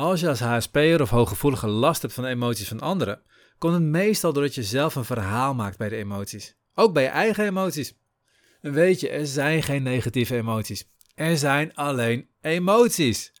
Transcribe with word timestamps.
Als 0.00 0.20
je 0.20 0.28
als 0.28 0.40
HSP'er 0.40 1.00
of 1.00 1.10
hooggevoelige 1.10 1.66
last 1.66 2.02
hebt 2.02 2.14
van 2.14 2.24
de 2.24 2.30
emoties 2.30 2.68
van 2.68 2.80
anderen, 2.80 3.22
komt 3.58 3.72
het 3.74 3.82
meestal 3.82 4.32
doordat 4.32 4.54
je 4.54 4.62
zelf 4.62 4.94
een 4.94 5.04
verhaal 5.04 5.54
maakt 5.54 5.78
bij 5.78 5.88
de 5.88 5.96
emoties. 5.96 6.56
Ook 6.74 6.92
bij 6.92 7.02
je 7.02 7.08
eigen 7.08 7.44
emoties. 7.44 7.94
En 8.60 8.72
weet 8.72 9.00
je, 9.00 9.08
er 9.08 9.26
zijn 9.26 9.62
geen 9.62 9.82
negatieve 9.82 10.36
emoties. 10.36 10.90
Er 11.14 11.36
zijn 11.36 11.74
alleen 11.74 12.28
emoties. 12.40 13.32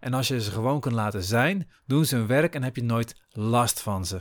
En 0.00 0.14
als 0.14 0.28
je 0.28 0.40
ze 0.40 0.50
gewoon 0.50 0.80
kunt 0.80 0.94
laten 0.94 1.22
zijn, 1.22 1.70
doen 1.86 2.04
ze 2.04 2.16
hun 2.16 2.26
werk 2.26 2.54
en 2.54 2.62
heb 2.62 2.76
je 2.76 2.82
nooit 2.82 3.20
last 3.30 3.80
van 3.80 4.06
ze. 4.06 4.20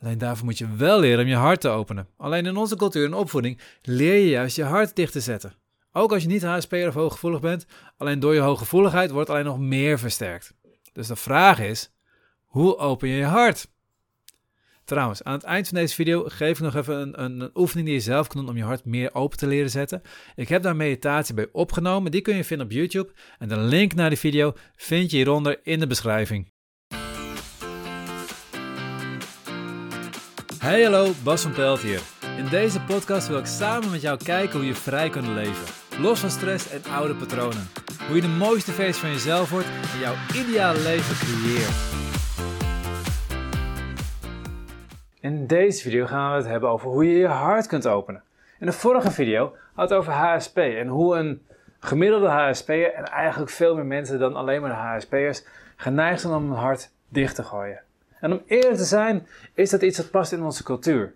Alleen 0.00 0.18
daarvoor 0.18 0.44
moet 0.44 0.58
je 0.58 0.76
wel 0.76 1.00
leren 1.00 1.24
om 1.24 1.30
je 1.30 1.36
hart 1.36 1.60
te 1.60 1.68
openen. 1.68 2.08
Alleen 2.16 2.46
in 2.46 2.56
onze 2.56 2.76
cultuur 2.76 3.04
en 3.04 3.14
opvoeding 3.14 3.60
leer 3.82 4.14
je 4.14 4.28
juist 4.28 4.56
je 4.56 4.64
hart 4.64 4.96
dicht 4.96 5.12
te 5.12 5.20
zetten. 5.20 5.54
Ook 5.96 6.12
als 6.12 6.22
je 6.22 6.28
niet 6.28 6.42
HSP'er 6.42 6.88
of 6.88 6.94
hooggevoelig 6.94 7.40
bent, 7.40 7.66
alleen 7.96 8.20
door 8.20 8.34
je 8.34 8.40
hooggevoeligheid 8.40 9.10
wordt 9.10 9.30
alleen 9.30 9.44
nog 9.44 9.58
meer 9.58 9.98
versterkt. 9.98 10.54
Dus 10.92 11.06
de 11.06 11.16
vraag 11.16 11.60
is, 11.60 11.92
hoe 12.44 12.76
open 12.76 13.08
je 13.08 13.16
je 13.16 13.24
hart? 13.24 13.68
Trouwens, 14.84 15.22
aan 15.22 15.32
het 15.32 15.42
eind 15.42 15.68
van 15.68 15.76
deze 15.76 15.94
video 15.94 16.24
geef 16.26 16.58
ik 16.58 16.64
nog 16.64 16.74
even 16.74 17.00
een, 17.00 17.22
een, 17.22 17.50
oefening 17.54 17.86
die 17.86 17.96
je 17.96 18.02
zelf 18.02 18.26
kunt 18.26 18.40
doen 18.40 18.50
om 18.50 18.56
je 18.56 18.64
hart 18.64 18.84
meer 18.84 19.14
open 19.14 19.38
te 19.38 19.46
leren 19.46 19.70
zetten. 19.70 20.02
Ik 20.34 20.48
heb 20.48 20.62
daar 20.62 20.76
meditatie 20.76 21.34
bij 21.34 21.48
opgenomen, 21.52 22.10
die 22.10 22.20
kun 22.20 22.36
je 22.36 22.44
vinden 22.44 22.66
op 22.66 22.72
YouTube. 22.72 23.12
En 23.38 23.48
de 23.48 23.56
link 23.56 23.94
naar 23.94 24.08
die 24.08 24.18
video 24.18 24.52
vind 24.76 25.10
je 25.10 25.16
hieronder 25.16 25.60
in 25.62 25.78
de 25.78 25.86
beschrijving. 25.86 26.52
Hey 30.58 30.82
hallo, 30.82 31.12
Bas 31.22 31.42
van 31.42 31.52
Pelt 31.52 31.80
hier. 31.80 32.00
In 32.36 32.48
deze 32.48 32.80
podcast 32.80 33.28
wil 33.28 33.38
ik 33.38 33.46
samen 33.46 33.90
met 33.90 34.00
jou 34.00 34.18
kijken 34.24 34.58
hoe 34.58 34.66
je 34.66 34.74
vrij 34.74 35.10
kunt 35.10 35.26
leven. 35.26 35.83
Los 36.00 36.20
van 36.20 36.30
stress 36.30 36.70
en 36.70 36.92
oude 36.92 37.14
patronen. 37.14 37.68
Hoe 38.06 38.16
je 38.16 38.22
de 38.22 38.28
mooiste 38.28 38.72
versie 38.72 39.00
van 39.00 39.10
jezelf 39.10 39.50
wordt 39.50 39.66
en 39.66 39.98
jouw 39.98 40.14
ideale 40.34 40.80
leven 40.80 41.16
creëert. 41.16 41.74
In 45.20 45.46
deze 45.46 45.82
video 45.82 46.06
gaan 46.06 46.30
we 46.30 46.36
het 46.36 46.46
hebben 46.46 46.70
over 46.70 46.90
hoe 46.90 47.04
je 47.04 47.18
je 47.18 47.26
hart 47.26 47.66
kunt 47.66 47.86
openen. 47.86 48.22
In 48.58 48.66
de 48.66 48.72
vorige 48.72 49.10
video 49.10 49.56
had 49.74 49.88
het 49.88 49.98
over 49.98 50.12
HSP 50.12 50.56
en 50.56 50.86
hoe 50.86 51.16
een 51.16 51.46
gemiddelde 51.78 52.28
HSP'er 52.28 52.92
en 52.92 53.04
eigenlijk 53.04 53.50
veel 53.50 53.74
meer 53.74 53.86
mensen 53.86 54.18
dan 54.18 54.34
alleen 54.34 54.60
maar 54.60 54.70
HSP'ers 54.70 55.44
geneigd 55.76 56.20
zijn 56.20 56.32
om 56.32 56.50
hun 56.50 56.58
hart 56.58 56.90
dicht 57.08 57.34
te 57.34 57.42
gooien. 57.42 57.80
En 58.20 58.32
om 58.32 58.42
eerlijk 58.46 58.76
te 58.76 58.84
zijn, 58.84 59.26
is 59.52 59.70
dat 59.70 59.82
iets 59.82 59.96
dat 59.96 60.10
past 60.10 60.32
in 60.32 60.42
onze 60.42 60.62
cultuur. 60.62 61.14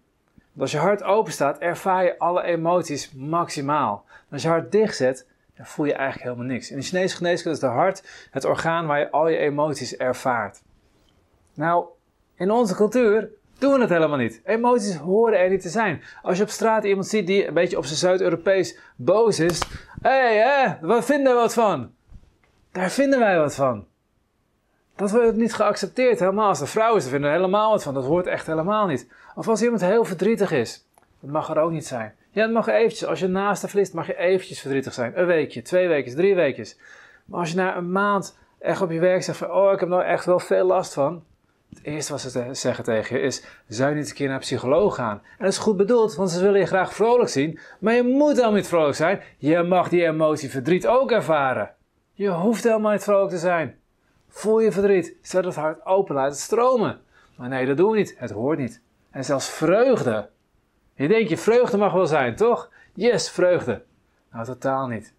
Als 0.60 0.72
je 0.72 0.78
hart 0.78 1.02
open 1.02 1.32
staat, 1.32 1.58
ervaar 1.58 2.04
je 2.04 2.18
alle 2.18 2.42
emoties 2.42 3.12
maximaal. 3.12 4.04
als 4.30 4.42
je 4.42 4.48
hart 4.48 4.72
dicht 4.72 4.96
zet, 4.96 5.26
dan 5.56 5.66
voel 5.66 5.86
je 5.86 5.92
eigenlijk 5.92 6.24
helemaal 6.24 6.52
niks. 6.52 6.70
In 6.70 6.76
de 6.76 6.82
Chinese 6.82 7.16
geneeskunde 7.16 7.56
is 7.56 7.62
de 7.62 7.66
hart 7.66 8.28
het 8.30 8.44
orgaan 8.44 8.86
waar 8.86 8.98
je 8.98 9.10
al 9.10 9.28
je 9.28 9.36
emoties 9.36 9.96
ervaart. 9.96 10.62
Nou, 11.54 11.86
in 12.34 12.50
onze 12.50 12.74
cultuur 12.74 13.30
doen 13.58 13.72
we 13.72 13.80
het 13.80 13.88
helemaal 13.88 14.18
niet. 14.18 14.40
Emoties 14.44 14.96
horen 14.96 15.38
er 15.38 15.50
niet 15.50 15.62
te 15.62 15.68
zijn. 15.68 16.02
Als 16.22 16.36
je 16.36 16.42
op 16.42 16.48
straat 16.48 16.84
iemand 16.84 17.06
ziet 17.06 17.26
die 17.26 17.46
een 17.46 17.54
beetje 17.54 17.76
op 17.76 17.84
zijn 17.84 17.98
Zuid-Europees 17.98 18.78
boos 18.96 19.40
is. 19.40 19.62
Hé, 20.02 20.10
hey, 20.10 20.36
hè, 20.36 21.02
vinden 21.02 21.32
we 21.32 21.38
wat 21.38 21.54
van? 21.54 21.92
Daar 22.72 22.90
vinden 22.90 23.18
wij 23.18 23.38
wat 23.38 23.54
van. 23.54 23.87
Dat 24.98 25.10
wordt 25.10 25.36
niet 25.36 25.54
geaccepteerd. 25.54 26.18
Helemaal 26.18 26.48
als 26.48 26.58
de 26.58 26.66
vrouw 26.66 26.96
is, 26.96 27.08
vinden 27.08 27.30
we 27.30 27.36
helemaal 27.36 27.70
wat 27.70 27.82
van. 27.82 27.94
Dat 27.94 28.04
hoort 28.04 28.26
echt 28.26 28.46
helemaal 28.46 28.86
niet. 28.86 29.08
Of 29.34 29.48
als 29.48 29.62
iemand 29.62 29.80
heel 29.80 30.04
verdrietig 30.04 30.50
is. 30.50 30.86
Dat 31.20 31.30
mag 31.30 31.50
er 31.50 31.58
ook 31.58 31.70
niet 31.70 31.86
zijn. 31.86 32.14
Ja, 32.30 32.42
het 32.42 32.52
mag 32.52 32.66
eventjes. 32.66 33.08
Als 33.08 33.18
je 33.18 33.26
naast 33.26 33.62
de 33.62 33.68
verliest, 33.68 33.92
mag 33.92 34.06
je 34.06 34.16
eventjes 34.16 34.60
verdrietig 34.60 34.92
zijn. 34.94 35.18
Een 35.18 35.26
weekje, 35.26 35.62
twee 35.62 35.88
weken, 35.88 36.16
drie 36.16 36.34
weken. 36.34 36.66
Maar 37.24 37.40
als 37.40 37.50
je 37.50 37.56
na 37.56 37.76
een 37.76 37.92
maand 37.92 38.38
echt 38.58 38.82
op 38.82 38.90
je 38.90 38.98
werk 38.98 39.22
zegt 39.22 39.38
van... 39.38 39.52
Oh, 39.52 39.72
ik 39.72 39.80
heb 39.80 39.88
nou 39.88 40.02
echt 40.02 40.24
wel 40.24 40.38
veel 40.38 40.66
last 40.66 40.94
van. 40.94 41.22
Het 41.68 41.82
eerste 41.82 42.12
wat 42.12 42.20
ze 42.20 42.48
zeggen 42.52 42.84
tegen 42.84 43.16
je 43.16 43.22
is: 43.22 43.44
zou 43.68 43.90
je 43.90 43.96
niet 43.96 44.08
een 44.08 44.14
keer 44.14 44.26
naar 44.26 44.34
een 44.34 44.40
psycholoog 44.40 44.94
gaan? 44.94 45.22
En 45.38 45.44
dat 45.44 45.52
is 45.52 45.58
goed 45.58 45.76
bedoeld, 45.76 46.14
want 46.14 46.30
ze 46.30 46.42
willen 46.42 46.60
je 46.60 46.66
graag 46.66 46.94
vrolijk 46.94 47.28
zien. 47.28 47.58
Maar 47.80 47.94
je 47.94 48.02
moet 48.02 48.30
helemaal 48.30 48.52
niet 48.52 48.68
vrolijk 48.68 48.96
zijn. 48.96 49.20
Je 49.38 49.62
mag 49.62 49.88
die 49.88 50.06
emotie 50.06 50.50
verdriet 50.50 50.86
ook 50.86 51.10
ervaren. 51.10 51.74
Je 52.12 52.28
hoeft 52.28 52.64
helemaal 52.64 52.92
niet 52.92 53.02
vrolijk 53.02 53.30
te 53.30 53.38
zijn. 53.38 53.78
Voel 54.28 54.60
je 54.60 54.72
verdriet, 54.72 55.16
zet 55.22 55.44
het 55.44 55.54
hart 55.54 55.86
open, 55.86 56.14
laat 56.14 56.30
het 56.30 56.38
stromen. 56.38 57.00
Maar 57.36 57.48
nee, 57.48 57.66
dat 57.66 57.76
doen 57.76 57.90
we 57.90 57.96
niet. 57.96 58.14
Het 58.18 58.30
hoort 58.30 58.58
niet. 58.58 58.82
En 59.10 59.24
zelfs 59.24 59.48
vreugde. 59.48 60.28
Je 60.94 61.08
denkt, 61.08 61.28
je 61.28 61.36
vreugde 61.36 61.76
mag 61.76 61.92
wel 61.92 62.06
zijn, 62.06 62.36
toch? 62.36 62.70
Yes, 62.94 63.30
vreugde. 63.30 63.84
Nou, 64.32 64.44
totaal 64.44 64.86
niet. 64.86 65.14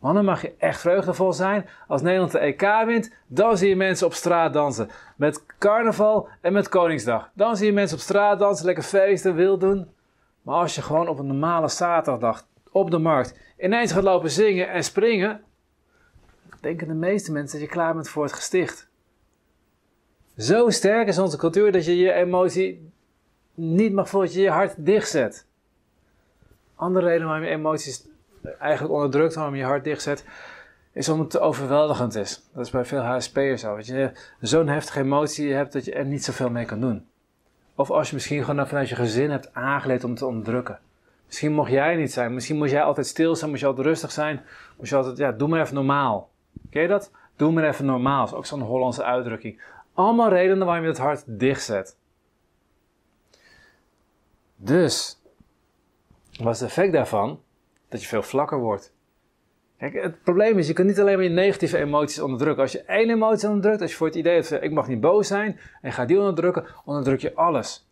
Dan 0.00 0.24
mag 0.24 0.42
je 0.42 0.54
echt 0.58 0.80
vreugdevol 0.80 1.32
zijn. 1.32 1.68
Als 1.88 2.02
Nederland 2.02 2.32
de 2.32 2.38
EK 2.38 2.84
wint, 2.86 3.12
dan 3.26 3.56
zie 3.56 3.68
je 3.68 3.76
mensen 3.76 4.06
op 4.06 4.14
straat 4.14 4.52
dansen. 4.52 4.88
Met 5.16 5.46
carnaval 5.58 6.28
en 6.40 6.52
met 6.52 6.68
Koningsdag. 6.68 7.30
Dan 7.34 7.56
zie 7.56 7.66
je 7.66 7.72
mensen 7.72 7.96
op 7.96 8.02
straat 8.02 8.38
dansen, 8.38 8.66
lekker 8.66 8.84
feesten, 8.84 9.34
wild 9.34 9.60
doen. 9.60 9.88
Maar 10.42 10.54
als 10.54 10.74
je 10.74 10.82
gewoon 10.82 11.08
op 11.08 11.18
een 11.18 11.26
normale 11.26 11.68
zaterdagdag 11.68 12.46
op 12.70 12.90
de 12.90 12.98
markt 12.98 13.38
ineens 13.58 13.92
gaat 13.92 14.02
lopen 14.02 14.30
zingen 14.30 14.68
en 14.68 14.84
springen, 14.84 15.40
denken 16.62 16.88
de 16.88 16.94
meeste 16.94 17.32
mensen 17.32 17.58
dat 17.58 17.68
je 17.68 17.74
klaar 17.74 17.94
bent 17.94 18.08
voor 18.08 18.22
het 18.22 18.32
gesticht. 18.32 18.88
Zo 20.36 20.70
sterk 20.70 21.08
is 21.08 21.18
onze 21.18 21.36
cultuur 21.36 21.72
dat 21.72 21.84
je 21.84 21.96
je 21.96 22.12
emotie 22.12 22.92
niet 23.54 23.92
mag 23.92 24.08
voelen, 24.08 24.28
dat 24.28 24.38
je 24.38 24.44
je 24.44 24.50
hart 24.50 24.74
dichtzet. 24.86 25.46
Andere 26.74 27.06
reden 27.06 27.26
waarom 27.26 27.44
je 27.44 27.50
emoties 27.50 28.06
eigenlijk 28.58 28.94
onderdrukt, 28.94 29.34
waarom 29.34 29.54
je 29.54 29.64
hart 29.64 29.84
dichtzet, 29.84 30.24
is 30.92 31.08
omdat 31.08 31.32
het 31.32 31.42
overweldigend 31.42 32.14
is. 32.14 32.48
Dat 32.54 32.64
is 32.64 32.70
bij 32.70 32.84
veel 32.84 33.00
HSP'ers 33.00 33.60
zo. 33.60 33.76
Dat 33.76 33.86
je 33.86 34.12
zo'n 34.40 34.68
heftige 34.68 35.00
emotie 35.00 35.52
hebt 35.52 35.72
dat 35.72 35.84
je 35.84 35.92
er 35.92 36.04
niet 36.04 36.24
zoveel 36.24 36.50
mee 36.50 36.64
kan 36.64 36.80
doen. 36.80 37.06
Of 37.74 37.90
als 37.90 38.08
je 38.08 38.14
misschien 38.14 38.44
gewoon 38.44 38.68
vanuit 38.68 38.88
je 38.88 38.94
gezin 38.94 39.30
hebt 39.30 39.54
aangeleerd 39.54 40.04
om 40.04 40.14
te 40.14 40.26
onderdrukken. 40.26 40.78
Misschien 41.26 41.52
mocht 41.52 41.70
jij 41.70 41.96
niet 41.96 42.12
zijn. 42.12 42.34
Misschien 42.34 42.56
moest 42.56 42.70
jij 42.70 42.82
altijd 42.82 43.06
stil 43.06 43.36
zijn. 43.36 43.50
Moest 43.50 43.62
je 43.62 43.68
altijd 43.68 43.86
rustig 43.86 44.10
zijn. 44.10 44.40
Moest 44.78 44.90
je 44.90 44.96
altijd, 44.96 45.16
ja, 45.16 45.32
doe 45.32 45.48
maar 45.48 45.60
even 45.60 45.74
normaal. 45.74 46.30
Ken 46.72 46.88
dat? 46.88 47.10
Doe 47.36 47.52
maar 47.52 47.64
even 47.64 47.84
normaal. 47.84 48.24
Is 48.24 48.32
ook 48.32 48.46
zo'n 48.46 48.60
Hollandse 48.60 49.04
uitdrukking. 49.04 49.62
Allemaal 49.94 50.28
redenen 50.28 50.66
waarom 50.66 50.84
je 50.84 50.90
het 50.90 50.98
hart 50.98 51.24
dicht 51.26 51.62
zet. 51.62 51.98
Dus, 54.56 55.22
wat 56.40 56.54
is 56.54 56.60
het 56.60 56.68
effect 56.68 56.92
daarvan? 56.92 57.40
Dat 57.88 58.02
je 58.02 58.08
veel 58.08 58.22
vlakker 58.22 58.58
wordt. 58.58 58.94
Kijk, 59.78 60.02
het 60.02 60.22
probleem 60.22 60.58
is, 60.58 60.66
je 60.66 60.72
kunt 60.72 60.88
niet 60.88 61.00
alleen 61.00 61.14
maar 61.14 61.24
je 61.24 61.30
negatieve 61.30 61.78
emoties 61.78 62.20
onderdrukken. 62.20 62.62
Als 62.62 62.72
je 62.72 62.82
één 62.82 63.10
emotie 63.10 63.48
onderdrukt, 63.48 63.80
als 63.80 63.90
je 63.90 63.96
voor 63.96 64.06
het 64.06 64.16
idee 64.16 64.34
hebt, 64.34 64.50
ik 64.50 64.72
mag 64.72 64.88
niet 64.88 65.00
boos 65.00 65.26
zijn, 65.26 65.60
en 65.80 65.92
ga 65.92 66.04
die 66.04 66.18
onderdrukken, 66.18 66.66
onderdruk 66.84 67.20
je 67.20 67.34
alles. 67.34 67.88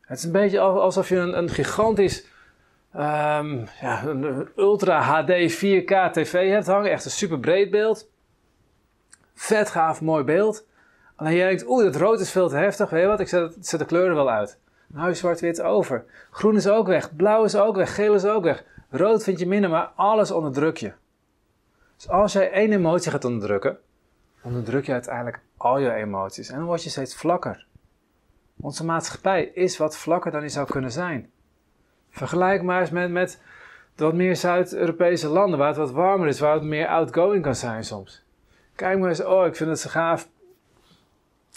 Het 0.00 0.18
is 0.18 0.24
een 0.24 0.32
beetje 0.32 0.60
alsof 0.60 1.08
je 1.08 1.16
een, 1.16 1.38
een 1.38 1.48
gigantisch, 1.48 2.26
um, 2.96 3.66
ja, 3.80 4.04
een 4.04 4.48
ultra 4.56 5.00
HD 5.00 5.52
4K 5.52 6.12
tv 6.12 6.50
hebt 6.50 6.66
hangen, 6.66 6.90
echt 6.90 7.04
een 7.04 7.10
super 7.10 7.38
breed 7.38 7.70
beeld. 7.70 8.08
Vet 9.34 9.70
gaaf, 9.70 10.00
mooi 10.00 10.24
beeld. 10.24 10.66
Alleen 11.16 11.34
jij 11.34 11.48
denkt, 11.48 11.66
oeh, 11.66 11.84
dat 11.84 11.96
rood 11.96 12.20
is 12.20 12.30
veel 12.30 12.48
te 12.48 12.56
heftig, 12.56 12.90
weet 12.90 13.02
je 13.02 13.08
wat, 13.08 13.20
ik 13.20 13.28
zet, 13.28 13.56
zet 13.60 13.80
de 13.80 13.86
kleuren 13.86 14.14
wel 14.14 14.30
uit. 14.30 14.58
Dan 14.88 14.98
hou 14.98 15.10
je 15.10 15.16
zwart-wit 15.16 15.62
over. 15.62 16.04
Groen 16.30 16.56
is 16.56 16.68
ook 16.68 16.86
weg, 16.86 17.16
blauw 17.16 17.44
is 17.44 17.56
ook 17.56 17.76
weg, 17.76 17.94
geel 17.94 18.14
is 18.14 18.24
ook 18.24 18.44
weg. 18.44 18.64
Rood 18.90 19.22
vind 19.22 19.38
je 19.38 19.46
minder, 19.46 19.70
maar 19.70 19.92
alles 19.94 20.30
onderdruk 20.30 20.76
je. 20.76 20.92
Dus 21.96 22.08
als 22.08 22.32
jij 22.32 22.50
één 22.50 22.72
emotie 22.72 23.10
gaat 23.10 23.24
onderdrukken, 23.24 23.78
onderdruk 24.42 24.86
je 24.86 24.92
uiteindelijk 24.92 25.40
al 25.56 25.78
je 25.78 25.92
emoties. 25.92 26.48
En 26.48 26.56
dan 26.56 26.66
word 26.66 26.84
je 26.84 26.90
steeds 26.90 27.16
vlakker. 27.16 27.66
Onze 28.60 28.84
maatschappij 28.84 29.44
is 29.44 29.76
wat 29.76 29.96
vlakker 29.96 30.30
dan 30.30 30.40
die 30.40 30.50
zou 30.50 30.66
kunnen 30.66 30.92
zijn. 30.92 31.30
Vergelijk 32.14 32.62
maar 32.62 32.80
eens 32.80 32.90
met, 32.90 33.10
met 33.10 33.40
wat 33.96 34.14
meer 34.14 34.36
Zuid-Europese 34.36 35.28
landen, 35.28 35.58
waar 35.58 35.68
het 35.68 35.76
wat 35.76 35.90
warmer 35.90 36.28
is, 36.28 36.40
waar 36.40 36.54
het 36.54 36.62
meer 36.62 36.86
outgoing 36.86 37.42
kan 37.42 37.54
zijn 37.54 37.84
soms. 37.84 38.22
Kijk 38.74 38.98
maar 38.98 39.08
eens, 39.08 39.24
oh, 39.24 39.46
ik 39.46 39.56
vind 39.56 39.70
het 39.70 39.78
zo 39.80 39.90
gaaf. 39.90 40.28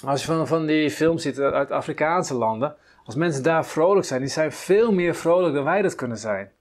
Als 0.05 0.21
je 0.21 0.27
van, 0.27 0.47
van 0.47 0.65
die 0.65 0.91
films 0.91 1.21
ziet 1.21 1.39
uit 1.39 1.71
Afrikaanse 1.71 2.33
landen, 2.33 2.75
als 3.05 3.15
mensen 3.15 3.43
daar 3.43 3.65
vrolijk 3.65 4.05
zijn, 4.05 4.21
die 4.21 4.29
zijn 4.29 4.51
veel 4.51 4.91
meer 4.91 5.15
vrolijk 5.15 5.53
dan 5.53 5.63
wij 5.63 5.81
dat 5.81 5.95
kunnen 5.95 6.17
zijn. 6.17 6.51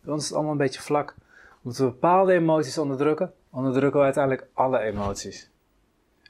Bij 0.00 0.12
ons 0.12 0.22
is 0.22 0.28
het 0.28 0.34
allemaal 0.34 0.52
een 0.52 0.58
beetje 0.58 0.82
vlak. 0.82 1.14
Moeten 1.62 1.84
we 1.84 1.90
bepaalde 1.90 2.32
emoties 2.32 2.78
onderdrukken, 2.78 3.32
onderdrukken 3.50 3.98
we 3.98 4.04
uiteindelijk 4.04 4.46
alle 4.52 4.78
emoties. 4.78 5.50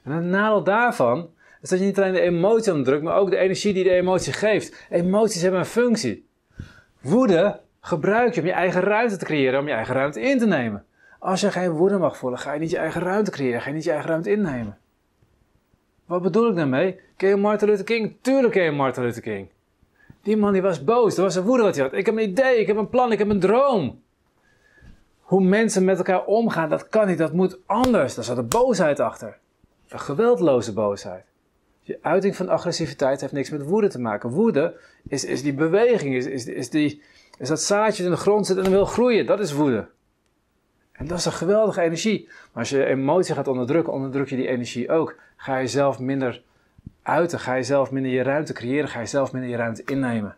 En 0.03 0.11
het 0.11 0.23
nadeel 0.23 0.63
daarvan 0.63 1.29
is 1.61 1.69
dat 1.69 1.79
je 1.79 1.85
niet 1.85 1.97
alleen 1.97 2.13
de 2.13 2.21
emotie 2.21 2.71
onderdrukt, 2.71 3.03
maar 3.03 3.17
ook 3.17 3.29
de 3.29 3.37
energie 3.37 3.73
die 3.73 3.83
de 3.83 3.89
emotie 3.89 4.33
geeft. 4.33 4.85
Emoties 4.89 5.41
hebben 5.41 5.59
een 5.59 5.65
functie. 5.65 6.25
Woede 7.05 7.59
gebruik 7.81 8.33
je 8.33 8.41
om 8.41 8.47
je 8.47 8.53
eigen 8.53 8.81
ruimte 8.81 9.17
te 9.17 9.25
creëren, 9.25 9.59
om 9.59 9.67
je 9.67 9.73
eigen 9.73 9.95
ruimte 9.95 10.21
in 10.21 10.39
te 10.39 10.45
nemen. 10.45 10.85
Als 11.19 11.41
je 11.41 11.51
geen 11.51 11.69
woede 11.69 11.97
mag 11.97 12.17
voelen, 12.17 12.39
ga 12.39 12.53
je 12.53 12.59
niet 12.59 12.69
je 12.69 12.77
eigen 12.77 13.01
ruimte 13.01 13.31
creëren, 13.31 13.61
ga 13.61 13.69
je 13.69 13.75
niet 13.75 13.83
je 13.83 13.91
eigen 13.91 14.09
ruimte 14.09 14.31
innemen. 14.31 14.77
Wat 16.05 16.21
bedoel 16.21 16.49
ik 16.49 16.55
daarmee? 16.55 16.99
Ken 17.17 17.29
je 17.29 17.35
Martin 17.35 17.67
Luther 17.67 17.85
King? 17.85 18.15
Tuurlijk 18.21 18.53
ken 18.53 18.63
je 18.63 18.71
Martin 18.71 19.03
Luther 19.03 19.21
King. 19.21 19.49
Die 20.21 20.37
man 20.37 20.53
die 20.53 20.61
was 20.61 20.83
boos, 20.83 21.15
dat 21.15 21.25
was 21.25 21.35
een 21.35 21.43
woede 21.43 21.63
wat 21.63 21.75
hij 21.75 21.83
had. 21.83 21.93
Ik 21.93 22.05
heb 22.05 22.15
een 22.15 22.29
idee, 22.29 22.59
ik 22.59 22.67
heb 22.67 22.77
een 22.77 22.89
plan, 22.89 23.11
ik 23.11 23.19
heb 23.19 23.29
een 23.29 23.39
droom. 23.39 24.01
Hoe 25.19 25.43
mensen 25.43 25.85
met 25.85 25.97
elkaar 25.97 26.25
omgaan, 26.25 26.69
dat 26.69 26.89
kan 26.89 27.07
niet, 27.07 27.17
dat 27.17 27.33
moet 27.33 27.57
anders. 27.65 28.15
Daar 28.15 28.23
zat 28.23 28.35
de 28.35 28.43
boosheid 28.43 28.99
achter. 28.99 29.37
een 29.87 29.99
geweldloze 29.99 30.73
boosheid. 30.73 31.23
Je 31.85 31.99
uiting 32.01 32.35
van 32.35 32.49
agressiviteit 32.49 33.21
heeft 33.21 33.33
niks 33.33 33.49
met 33.49 33.61
woede 33.61 33.87
te 33.87 33.99
maken. 33.99 34.29
Woede 34.29 34.79
is, 35.07 35.25
is 35.25 35.41
die 35.41 35.53
beweging, 35.53 36.15
is, 36.15 36.25
is, 36.25 36.45
is, 36.45 36.69
die, 36.69 37.01
is 37.37 37.47
dat 37.47 37.61
zaadje 37.61 38.03
in 38.03 38.09
de 38.09 38.15
grond 38.15 38.45
zit 38.45 38.57
en 38.57 38.69
wil 38.69 38.85
groeien. 38.85 39.25
Dat 39.25 39.39
is 39.39 39.51
woede. 39.51 39.87
En 40.91 41.07
dat 41.07 41.17
is 41.17 41.25
een 41.25 41.31
geweldige 41.31 41.81
energie. 41.81 42.25
Maar 42.27 42.63
als 42.63 42.69
je 42.69 42.85
emotie 42.85 43.35
gaat 43.35 43.47
onderdrukken, 43.47 43.93
onderdruk 43.93 44.29
je 44.29 44.35
die 44.35 44.47
energie 44.47 44.89
ook. 44.89 45.15
Ga 45.35 45.57
je 45.57 45.67
zelf 45.67 45.99
minder 45.99 46.43
uiten, 47.01 47.39
ga 47.39 47.53
je 47.53 47.63
zelf 47.63 47.91
minder 47.91 48.11
je 48.11 48.21
ruimte 48.21 48.53
creëren, 48.53 48.89
ga 48.89 48.99
je 48.99 49.05
zelf 49.05 49.31
minder 49.31 49.49
je 49.49 49.55
ruimte 49.55 49.83
innemen. 49.85 50.35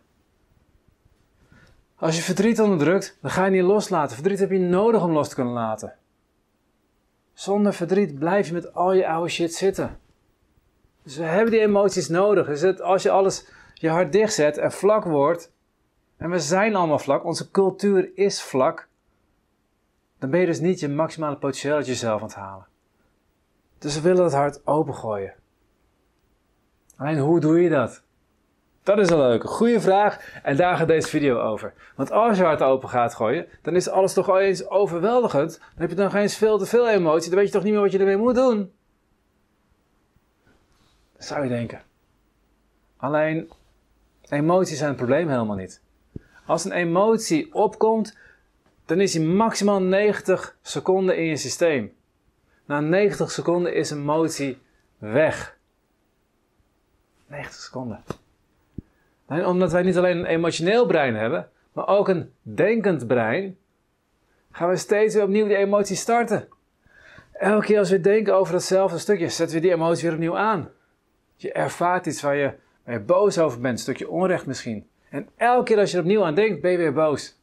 Als 1.96 2.16
je 2.16 2.22
verdriet 2.22 2.60
onderdrukt, 2.60 3.18
dan 3.20 3.30
ga 3.30 3.44
je 3.44 3.50
niet 3.50 3.62
loslaten. 3.62 4.14
Verdriet 4.14 4.38
heb 4.38 4.50
je 4.50 4.58
nodig 4.58 5.02
om 5.02 5.12
los 5.12 5.28
te 5.28 5.34
kunnen 5.34 5.52
laten. 5.52 5.94
Zonder 7.32 7.74
verdriet 7.74 8.18
blijf 8.18 8.46
je 8.46 8.52
met 8.52 8.74
al 8.74 8.92
je 8.92 9.08
oude 9.08 9.30
shit 9.30 9.54
zitten. 9.54 9.98
Dus 11.08 11.16
we 11.16 11.24
hebben 11.24 11.50
die 11.50 11.60
emoties 11.60 12.08
nodig. 12.08 12.46
Dus 12.46 12.60
het, 12.60 12.80
als 12.80 13.02
je 13.02 13.10
alles 13.10 13.46
je 13.74 13.88
hart 13.88 14.12
dichtzet 14.12 14.58
en 14.58 14.72
vlak 14.72 15.04
wordt, 15.04 15.52
en 16.16 16.30
we 16.30 16.38
zijn 16.38 16.76
allemaal 16.76 16.98
vlak, 16.98 17.24
onze 17.24 17.50
cultuur 17.50 18.10
is 18.14 18.42
vlak, 18.42 18.88
dan 20.18 20.30
ben 20.30 20.40
je 20.40 20.46
dus 20.46 20.60
niet 20.60 20.80
je 20.80 20.88
maximale 20.88 21.36
potentieel 21.36 21.74
uit 21.74 21.86
jezelf 21.86 22.20
aan 22.20 22.26
het 22.26 22.36
halen. 22.36 22.66
Dus 23.78 23.94
we 23.94 24.00
willen 24.00 24.24
het 24.24 24.32
hart 24.32 24.66
opengooien. 24.66 25.34
Alleen 26.96 27.18
hoe 27.18 27.40
doe 27.40 27.60
je 27.60 27.68
dat? 27.68 28.02
Dat 28.82 28.98
is 28.98 29.10
een 29.10 29.18
leuke, 29.18 29.46
goede 29.46 29.80
vraag 29.80 30.40
en 30.42 30.56
daar 30.56 30.76
gaat 30.76 30.88
deze 30.88 31.08
video 31.08 31.40
over. 31.40 31.74
Want 31.96 32.10
als 32.10 32.38
je 32.38 32.44
hart 32.44 32.62
open 32.62 32.88
gaat 32.88 33.14
gooien, 33.14 33.46
dan 33.62 33.76
is 33.76 33.88
alles 33.88 34.12
toch 34.12 34.28
al 34.28 34.40
eens 34.40 34.68
overweldigend. 34.68 35.58
Dan 35.58 35.88
heb 35.88 35.98
je 35.98 36.10
geen 36.10 36.22
eens 36.22 36.36
veel 36.36 36.58
te 36.58 36.66
veel 36.66 36.88
emotie, 36.88 37.30
dan 37.30 37.38
weet 37.38 37.48
je 37.48 37.54
toch 37.54 37.62
niet 37.62 37.72
meer 37.72 37.82
wat 37.82 37.92
je 37.92 37.98
ermee 37.98 38.16
moet 38.16 38.34
doen. 38.34 38.76
Zou 41.18 41.42
je 41.42 41.48
denken. 41.48 41.82
Alleen, 42.96 43.50
emoties 44.28 44.78
zijn 44.78 44.88
het 44.88 44.98
probleem 44.98 45.28
helemaal 45.28 45.56
niet. 45.56 45.82
Als 46.46 46.64
een 46.64 46.72
emotie 46.72 47.54
opkomt, 47.54 48.16
dan 48.84 49.00
is 49.00 49.12
die 49.12 49.22
maximaal 49.22 49.82
90 49.82 50.56
seconden 50.62 51.16
in 51.16 51.24
je 51.24 51.36
systeem. 51.36 51.96
Na 52.64 52.80
90 52.80 53.30
seconden 53.30 53.74
is 53.74 53.90
een 53.90 53.98
emotie 53.98 54.58
weg. 54.98 55.58
90 57.26 57.60
seconden. 57.60 58.04
En 59.26 59.46
omdat 59.46 59.72
wij 59.72 59.82
niet 59.82 59.96
alleen 59.96 60.18
een 60.18 60.26
emotioneel 60.26 60.86
brein 60.86 61.14
hebben, 61.14 61.50
maar 61.72 61.88
ook 61.88 62.08
een 62.08 62.32
denkend 62.42 63.06
brein, 63.06 63.58
gaan 64.52 64.68
we 64.68 64.76
steeds 64.76 65.14
weer 65.14 65.22
opnieuw 65.22 65.46
die 65.46 65.56
emotie 65.56 65.96
starten. 65.96 66.48
Elke 67.32 67.66
keer 67.66 67.78
als 67.78 67.90
we 67.90 68.00
denken 68.00 68.34
over 68.34 68.54
hetzelfde 68.54 68.98
stukje, 68.98 69.28
zetten 69.28 69.56
we 69.56 69.62
die 69.62 69.72
emotie 69.72 70.02
weer 70.02 70.12
opnieuw 70.12 70.36
aan. 70.36 70.70
Je 71.40 71.52
ervaart 71.52 72.06
iets 72.06 72.22
waar 72.22 72.36
je, 72.36 72.52
waar 72.84 72.94
je 72.94 73.00
boos 73.00 73.38
over 73.38 73.60
bent, 73.60 73.74
een 73.74 73.82
stukje 73.82 74.08
onrecht 74.08 74.46
misschien. 74.46 74.88
En 75.10 75.28
elke 75.36 75.64
keer 75.64 75.78
als 75.78 75.90
je 75.90 75.96
er 75.96 76.02
opnieuw 76.02 76.24
aan 76.24 76.34
denkt, 76.34 76.60
ben 76.60 76.70
je 76.70 76.76
weer 76.76 76.92
boos. 76.92 77.40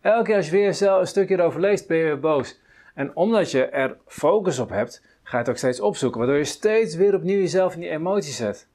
Elke 0.00 0.24
keer 0.24 0.36
als 0.36 0.44
je 0.46 0.52
weer 0.52 0.82
een 0.82 1.06
stukje 1.06 1.34
erover 1.34 1.60
leest, 1.60 1.86
ben 1.86 1.96
je 1.96 2.04
weer 2.04 2.20
boos. 2.20 2.60
En 2.94 3.16
omdat 3.16 3.50
je 3.50 3.64
er 3.64 3.96
focus 4.06 4.58
op 4.58 4.68
hebt, 4.68 5.02
ga 5.22 5.32
je 5.32 5.42
het 5.42 5.48
ook 5.48 5.56
steeds 5.56 5.80
opzoeken, 5.80 6.18
waardoor 6.18 6.38
je 6.38 6.44
steeds 6.44 6.94
weer 6.94 7.14
opnieuw 7.14 7.38
jezelf 7.38 7.74
in 7.74 7.80
die 7.80 7.90
emotie 7.90 8.32
zet. 8.32 8.68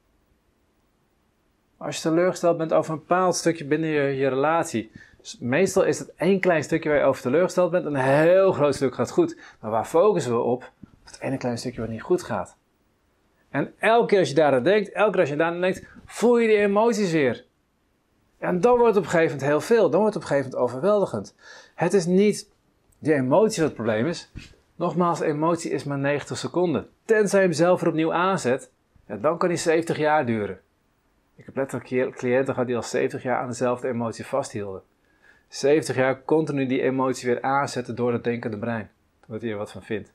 Als 1.77 1.95
je 1.95 2.01
teleurgesteld 2.01 2.57
bent 2.57 2.73
over 2.73 2.93
een 2.93 2.99
bepaald 2.99 3.35
stukje 3.35 3.65
binnen 3.65 3.89
je, 3.89 4.27
relatie, 4.27 4.91
meestal 5.39 5.83
is 5.83 5.99
het 5.99 6.13
één 6.15 6.39
klein 6.39 6.63
stukje 6.63 6.89
waar 6.89 6.97
je 6.97 7.05
over 7.05 7.21
teleurgesteld 7.21 7.71
bent, 7.71 7.85
een 7.85 7.95
heel 7.95 8.51
groot 8.51 8.75
stuk 8.75 8.95
gaat 8.95 9.11
goed. 9.11 9.37
Maar 9.59 9.71
waar 9.71 9.85
focussen 9.85 10.33
we 10.33 10.41
op? 10.41 10.71
Het 11.03 11.19
ene 11.19 11.37
kleine 11.37 11.59
stukje 11.59 11.81
wat 11.81 11.89
niet 11.89 12.01
goed 12.01 12.23
gaat. 12.23 12.57
En 13.53 13.73
elke 13.79 14.07
keer 14.07 14.19
als 14.19 14.29
je 14.29 14.35
daaraan 14.35 14.63
denkt, 14.63 14.91
elke 14.91 15.11
keer 15.11 15.19
als 15.19 15.29
je 15.29 15.35
daaraan 15.35 15.61
denkt, 15.61 15.85
voel 16.05 16.37
je 16.37 16.47
die 16.47 16.57
emoties 16.57 17.11
weer. 17.11 17.45
En 18.37 18.61
dan 18.61 18.77
wordt 18.77 18.95
het 18.95 18.97
op 18.97 19.03
een 19.03 19.09
gegeven 19.09 19.37
moment 19.37 19.51
heel 19.51 19.61
veel. 19.61 19.89
Dan 19.89 19.99
wordt 19.99 20.15
het 20.15 20.23
op 20.23 20.29
een 20.29 20.35
gegeven 20.35 20.51
moment 20.51 20.71
overweldigend. 20.71 21.35
Het 21.75 21.93
is 21.93 22.05
niet 22.05 22.49
die 22.99 23.13
emotie 23.13 23.61
wat 23.61 23.71
het 23.71 23.73
probleem 23.73 24.07
is. 24.07 24.31
Nogmaals, 24.75 25.19
emotie 25.19 25.71
is 25.71 25.83
maar 25.83 25.97
90 25.97 26.37
seconden. 26.37 26.89
Tenzij 27.05 27.39
je 27.39 27.45
hem 27.45 27.55
zelf 27.55 27.81
er 27.81 27.87
opnieuw 27.87 28.13
aanzet, 28.13 28.71
ja, 29.07 29.15
dan 29.15 29.37
kan 29.37 29.49
die 29.49 29.57
70 29.57 29.97
jaar 29.97 30.25
duren. 30.25 30.59
Ik 31.35 31.45
heb 31.45 31.55
letterlijk 31.55 32.15
cliënten 32.15 32.53
gehad 32.53 32.67
die 32.67 32.75
al 32.75 32.83
70 32.83 33.23
jaar 33.23 33.39
aan 33.39 33.47
dezelfde 33.47 33.87
emotie 33.87 34.25
vasthielden. 34.25 34.81
70 35.47 35.95
jaar 35.95 36.23
continu 36.23 36.65
die 36.65 36.81
emotie 36.81 37.29
weer 37.29 37.41
aanzetten 37.41 37.95
door 37.95 38.13
het 38.13 38.23
denkende 38.23 38.57
brein. 38.57 38.91
Wat 39.25 39.41
hij 39.41 39.51
er 39.51 39.57
wat 39.57 39.71
van 39.71 39.83
vindt. 39.83 40.13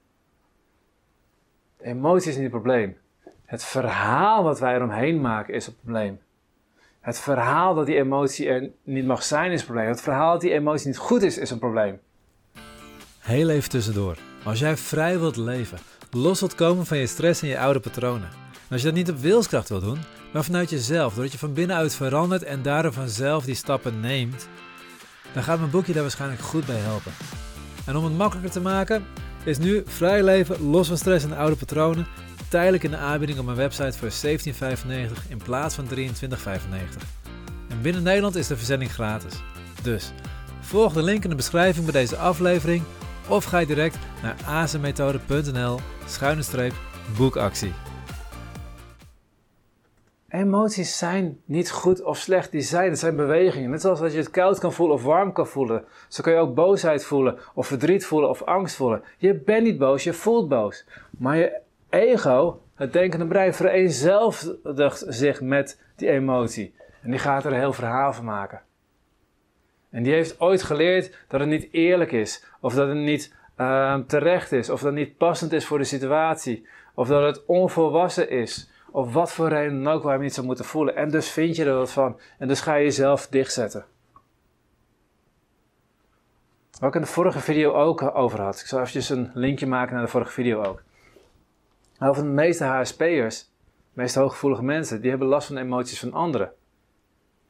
emotie 1.81 2.29
is 2.29 2.35
niet 2.35 2.45
het 2.45 2.53
probleem. 2.53 2.97
Het 3.49 3.65
verhaal 3.65 4.43
wat 4.43 4.61
wij 4.61 4.75
eromheen 4.75 5.21
maken 5.21 5.55
is 5.55 5.67
het 5.67 5.81
probleem. 5.81 6.21
Het 7.01 7.19
verhaal 7.19 7.75
dat 7.75 7.87
die 7.87 7.97
emotie 7.97 8.49
er 8.49 8.71
niet 8.83 9.07
mag 9.07 9.23
zijn 9.23 9.51
is 9.51 9.57
het 9.57 9.65
probleem. 9.65 9.89
Het 9.89 10.01
verhaal 10.01 10.33
dat 10.33 10.41
die 10.41 10.53
emotie 10.53 10.87
niet 10.87 10.97
goed 10.97 11.23
is, 11.23 11.39
is 11.39 11.51
een 11.51 11.59
probleem. 11.59 12.01
Heel 13.19 13.49
even 13.49 13.71
tussendoor. 13.71 14.17
Als 14.45 14.59
jij 14.59 14.77
vrij 14.77 15.19
wilt 15.19 15.37
leven, 15.37 15.79
los 16.11 16.41
wilt 16.41 16.55
komen 16.55 16.87
van 16.87 16.99
je 16.99 17.07
stress 17.07 17.43
en 17.43 17.49
je 17.49 17.59
oude 17.59 17.81
patronen. 17.81 18.29
En 18.53 18.71
als 18.71 18.81
je 18.81 18.87
dat 18.87 18.97
niet 18.97 19.11
op 19.11 19.19
wilskracht 19.19 19.69
wilt 19.69 19.83
doen, 19.83 19.99
maar 20.33 20.45
vanuit 20.45 20.71
jezelf, 20.71 21.15
doordat 21.15 21.33
je 21.33 21.39
van 21.39 21.53
binnenuit 21.53 21.95
verandert 21.95 22.43
en 22.43 22.63
daardoor 22.63 22.93
vanzelf 22.93 23.45
die 23.45 23.55
stappen 23.55 24.01
neemt, 24.01 24.49
dan 25.33 25.43
gaat 25.43 25.59
mijn 25.59 25.71
boekje 25.71 25.93
daar 25.93 26.03
waarschijnlijk 26.03 26.41
goed 26.41 26.67
bij 26.67 26.79
helpen. 26.79 27.13
En 27.87 27.97
om 27.97 28.05
het 28.05 28.17
makkelijker 28.17 28.53
te 28.53 28.61
maken, 28.61 29.07
is 29.45 29.59
nu 29.59 29.83
vrij 29.87 30.23
leven 30.23 30.71
los 30.71 30.89
van 30.89 30.97
stress 30.97 31.25
en 31.25 31.37
oude 31.37 31.57
patronen 31.57 32.07
tijdelijk 32.49 32.83
in 32.83 32.91
de 32.91 32.97
aanbieding 32.97 33.39
op 33.39 33.45
mijn 33.45 33.57
website 33.57 33.99
voor 33.99 34.31
17,95 35.23 35.29
in 35.29 35.39
plaats 35.45 35.75
van 35.75 35.85
23,95. 35.97 35.99
En 37.69 37.83
binnen 37.83 38.03
Nederland 38.03 38.37
is 38.37 38.47
de 38.47 38.57
verzending 38.57 38.93
gratis. 38.93 39.35
Dus 39.83 40.13
volg 40.61 40.93
de 40.93 41.03
link 41.03 41.25
in 41.25 41.31
de 41.31 41.37
beschrijving 41.37 41.85
bij 41.85 42.01
deze 42.01 42.17
aflevering 42.17 42.83
of 43.29 43.45
ga 43.45 43.65
direct 43.65 43.99
naar 44.23 44.37
azenmethode.nl 44.47 45.81
boekactie. 47.17 47.73
Emoties 50.29 50.99
zijn 50.99 51.41
niet 51.45 51.71
goed 51.71 52.03
of 52.03 52.19
slecht, 52.19 52.51
die 52.51 52.61
zijn, 52.61 52.91
het 52.91 52.99
zijn 52.99 53.17
bewegingen. 53.17 53.71
Net 53.71 53.81
zoals 53.81 54.01
dat 54.01 54.13
je 54.13 54.19
het 54.19 54.31
koud 54.31 54.59
kan 54.59 54.73
voelen 54.73 54.97
of 54.97 55.03
warm 55.03 55.33
kan 55.33 55.47
voelen. 55.47 55.85
Zo 56.09 56.23
kan 56.23 56.33
je 56.33 56.39
ook 56.39 56.55
boosheid 56.55 57.05
voelen, 57.05 57.39
of 57.55 57.67
verdriet 57.67 58.07
voelen, 58.07 58.29
of 58.29 58.43
angst 58.43 58.77
voelen. 58.77 59.03
Je 59.19 59.35
bent 59.35 59.65
niet 59.65 59.79
boos, 59.79 60.05
je 60.05 60.13
voelt 60.13 60.49
boos. 60.49 60.85
Maar 61.19 61.37
je 61.37 61.61
ego, 61.91 62.63
het 62.75 62.93
denkende 62.93 63.27
brein, 63.27 63.55
vereenzelvigt 63.55 65.05
zich 65.07 65.41
met 65.41 65.81
die 65.97 66.09
emotie. 66.09 66.75
En 67.03 67.11
die 67.11 67.21
gaat 67.21 67.45
er 67.45 67.53
een 67.53 67.59
heel 67.59 67.73
verhaal 67.73 68.13
van 68.13 68.25
maken. 68.25 68.63
En 69.91 70.03
die 70.03 70.13
heeft 70.13 70.41
ooit 70.41 70.63
geleerd 70.63 71.17
dat 71.29 71.41
het 71.41 71.49
niet 71.49 71.69
eerlijk 71.71 72.13
is, 72.13 72.45
of 72.61 72.75
dat 72.75 72.89
het 72.89 72.97
niet 72.97 73.35
uh, 73.57 73.99
terecht 73.99 74.53
is, 74.53 74.71
of 74.71 74.81
dat 74.81 74.93
het 74.93 74.99
niet 74.99 75.17
passend 75.17 75.53
is 75.53 75.67
voor 75.67 75.79
de 75.79 75.85
situatie, 75.85 76.67
of 76.95 77.09
dat 77.09 77.23
het 77.23 77.45
onvolwassen 77.47 78.31
is, 78.31 78.71
of 78.91 79.13
wat 79.13 79.33
voor 79.33 79.49
reden 79.49 79.87
ook 79.87 80.03
waar 80.03 80.17
je 80.17 80.23
niet 80.23 80.35
zou 80.35 80.47
moeten 80.47 80.65
voelen. 80.65 80.97
En 80.97 81.11
dus 81.11 81.31
vind 81.31 81.57
je 81.57 81.65
er 81.65 81.75
wat 81.75 81.93
van, 81.93 82.21
en 82.39 82.49
dus 82.49 82.61
ga 82.61 82.75
je 82.75 82.85
jezelf 82.85 83.27
dichtzetten. 83.27 83.85
Wat 86.81 86.89
ik 86.89 86.95
in 86.95 87.01
de 87.01 87.07
vorige 87.07 87.41
video 87.41 87.73
ook 87.73 88.03
over 88.15 88.41
had. 88.41 88.61
Ik 88.61 88.67
zal 88.67 88.79
eventjes 88.79 89.09
een 89.09 89.31
linkje 89.35 89.67
maken 89.67 89.95
naar 89.95 90.05
de 90.05 90.11
vorige 90.11 90.33
video 90.33 90.63
ook. 90.63 90.83
Over 92.01 92.23
de 92.23 92.29
meeste 92.29 92.65
HSP'ers, 92.65 93.41
de 93.41 93.47
meest 93.93 94.15
hooggevoelige 94.15 94.65
mensen, 94.65 95.01
die 95.01 95.11
hebben 95.11 95.29
last 95.29 95.47
van 95.47 95.57
de 95.57 95.63
emoties 95.63 96.01
van 96.01 96.13
anderen. 96.13 96.53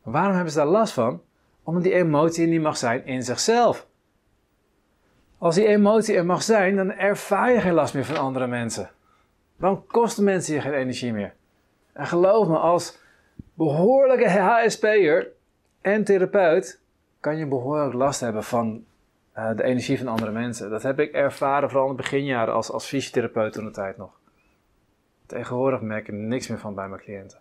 Waarom 0.02 0.34
hebben 0.34 0.52
ze 0.52 0.58
daar 0.58 0.66
last 0.66 0.92
van? 0.92 1.22
Omdat 1.62 1.82
die 1.82 1.94
emotie 1.94 2.46
niet 2.46 2.62
mag 2.62 2.76
zijn 2.76 3.06
in 3.06 3.22
zichzelf. 3.22 3.86
Als 5.38 5.54
die 5.54 5.66
emotie 5.66 6.16
er 6.16 6.26
mag 6.26 6.42
zijn, 6.42 6.76
dan 6.76 6.92
ervaar 6.92 7.52
je 7.52 7.60
geen 7.60 7.72
last 7.72 7.94
meer 7.94 8.04
van 8.04 8.16
andere 8.16 8.46
mensen. 8.46 8.90
Dan 9.56 9.86
kosten 9.86 10.24
mensen 10.24 10.54
je 10.54 10.60
geen 10.60 10.72
energie 10.72 11.12
meer. 11.12 11.34
En 11.92 12.06
geloof 12.06 12.48
me, 12.48 12.56
als 12.56 12.98
behoorlijke 13.54 14.28
HSP'er 14.28 15.28
en 15.80 16.04
therapeut 16.04 16.80
kan 17.20 17.36
je 17.36 17.46
behoorlijk 17.46 17.94
last 17.94 18.20
hebben 18.20 18.44
van 18.44 18.84
uh, 19.36 19.50
de 19.56 19.62
energie 19.62 19.98
van 19.98 20.08
andere 20.08 20.30
mensen. 20.30 20.70
Dat 20.70 20.82
heb 20.82 20.98
ik 20.98 21.12
ervaren 21.12 21.70
vooral 21.70 21.90
in 21.90 21.96
de 21.96 22.02
beginjaren 22.02 22.54
als, 22.54 22.70
als 22.70 22.86
fysiotherapeut 22.86 23.52
toen 23.52 23.64
de 23.64 23.70
tijd 23.70 23.96
nog. 23.96 24.10
Tegenwoordig 25.28 25.80
merk 25.80 26.08
ik 26.08 26.14
niks 26.14 26.48
meer 26.48 26.58
van 26.58 26.74
bij 26.74 26.88
mijn 26.88 27.00
cliënten. 27.00 27.40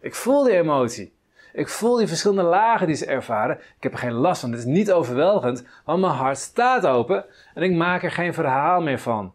Ik 0.00 0.14
voel 0.14 0.42
die 0.42 0.56
emotie. 0.56 1.14
Ik 1.52 1.68
voel 1.68 1.96
die 1.96 2.06
verschillende 2.06 2.42
lagen 2.42 2.86
die 2.86 2.96
ze 2.96 3.06
ervaren. 3.06 3.56
Ik 3.56 3.82
heb 3.82 3.92
er 3.92 3.98
geen 3.98 4.12
last 4.12 4.40
van. 4.40 4.50
Het 4.50 4.58
is 4.58 4.64
niet 4.64 4.92
overweldigend, 4.92 5.66
want 5.84 6.00
mijn 6.00 6.12
hart 6.12 6.38
staat 6.38 6.86
open 6.86 7.24
en 7.54 7.62
ik 7.62 7.72
maak 7.72 8.02
er 8.02 8.10
geen 8.10 8.34
verhaal 8.34 8.80
meer 8.80 8.98
van. 8.98 9.34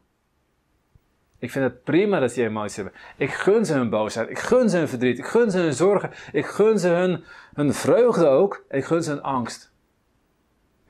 Ik 1.40 1.52
vind 1.52 1.66
het 1.66 1.84
prima 1.84 2.20
dat 2.20 2.34
die 2.34 2.44
emoties 2.44 2.76
hebben. 2.76 2.94
Ik 3.18 3.34
gun 3.34 3.66
ze 3.66 3.74
hun 3.74 3.90
boosheid. 3.90 4.30
Ik 4.30 4.40
gun 4.40 4.70
ze 4.70 4.78
hun 4.78 4.88
verdriet. 4.88 5.18
Ik 5.18 5.26
gun 5.26 5.52
ze 5.52 5.60
hun 5.60 5.74
zorgen. 5.74 6.12
Ik 6.32 6.46
gun 6.46 6.80
ze 6.80 6.88
hun, 6.88 7.24
hun 7.54 7.74
vreugde 7.74 8.28
ook. 8.28 8.66
ik 8.70 8.86
gun 8.86 9.04
ze 9.04 9.10
hun 9.10 9.22
angst. 9.22 9.71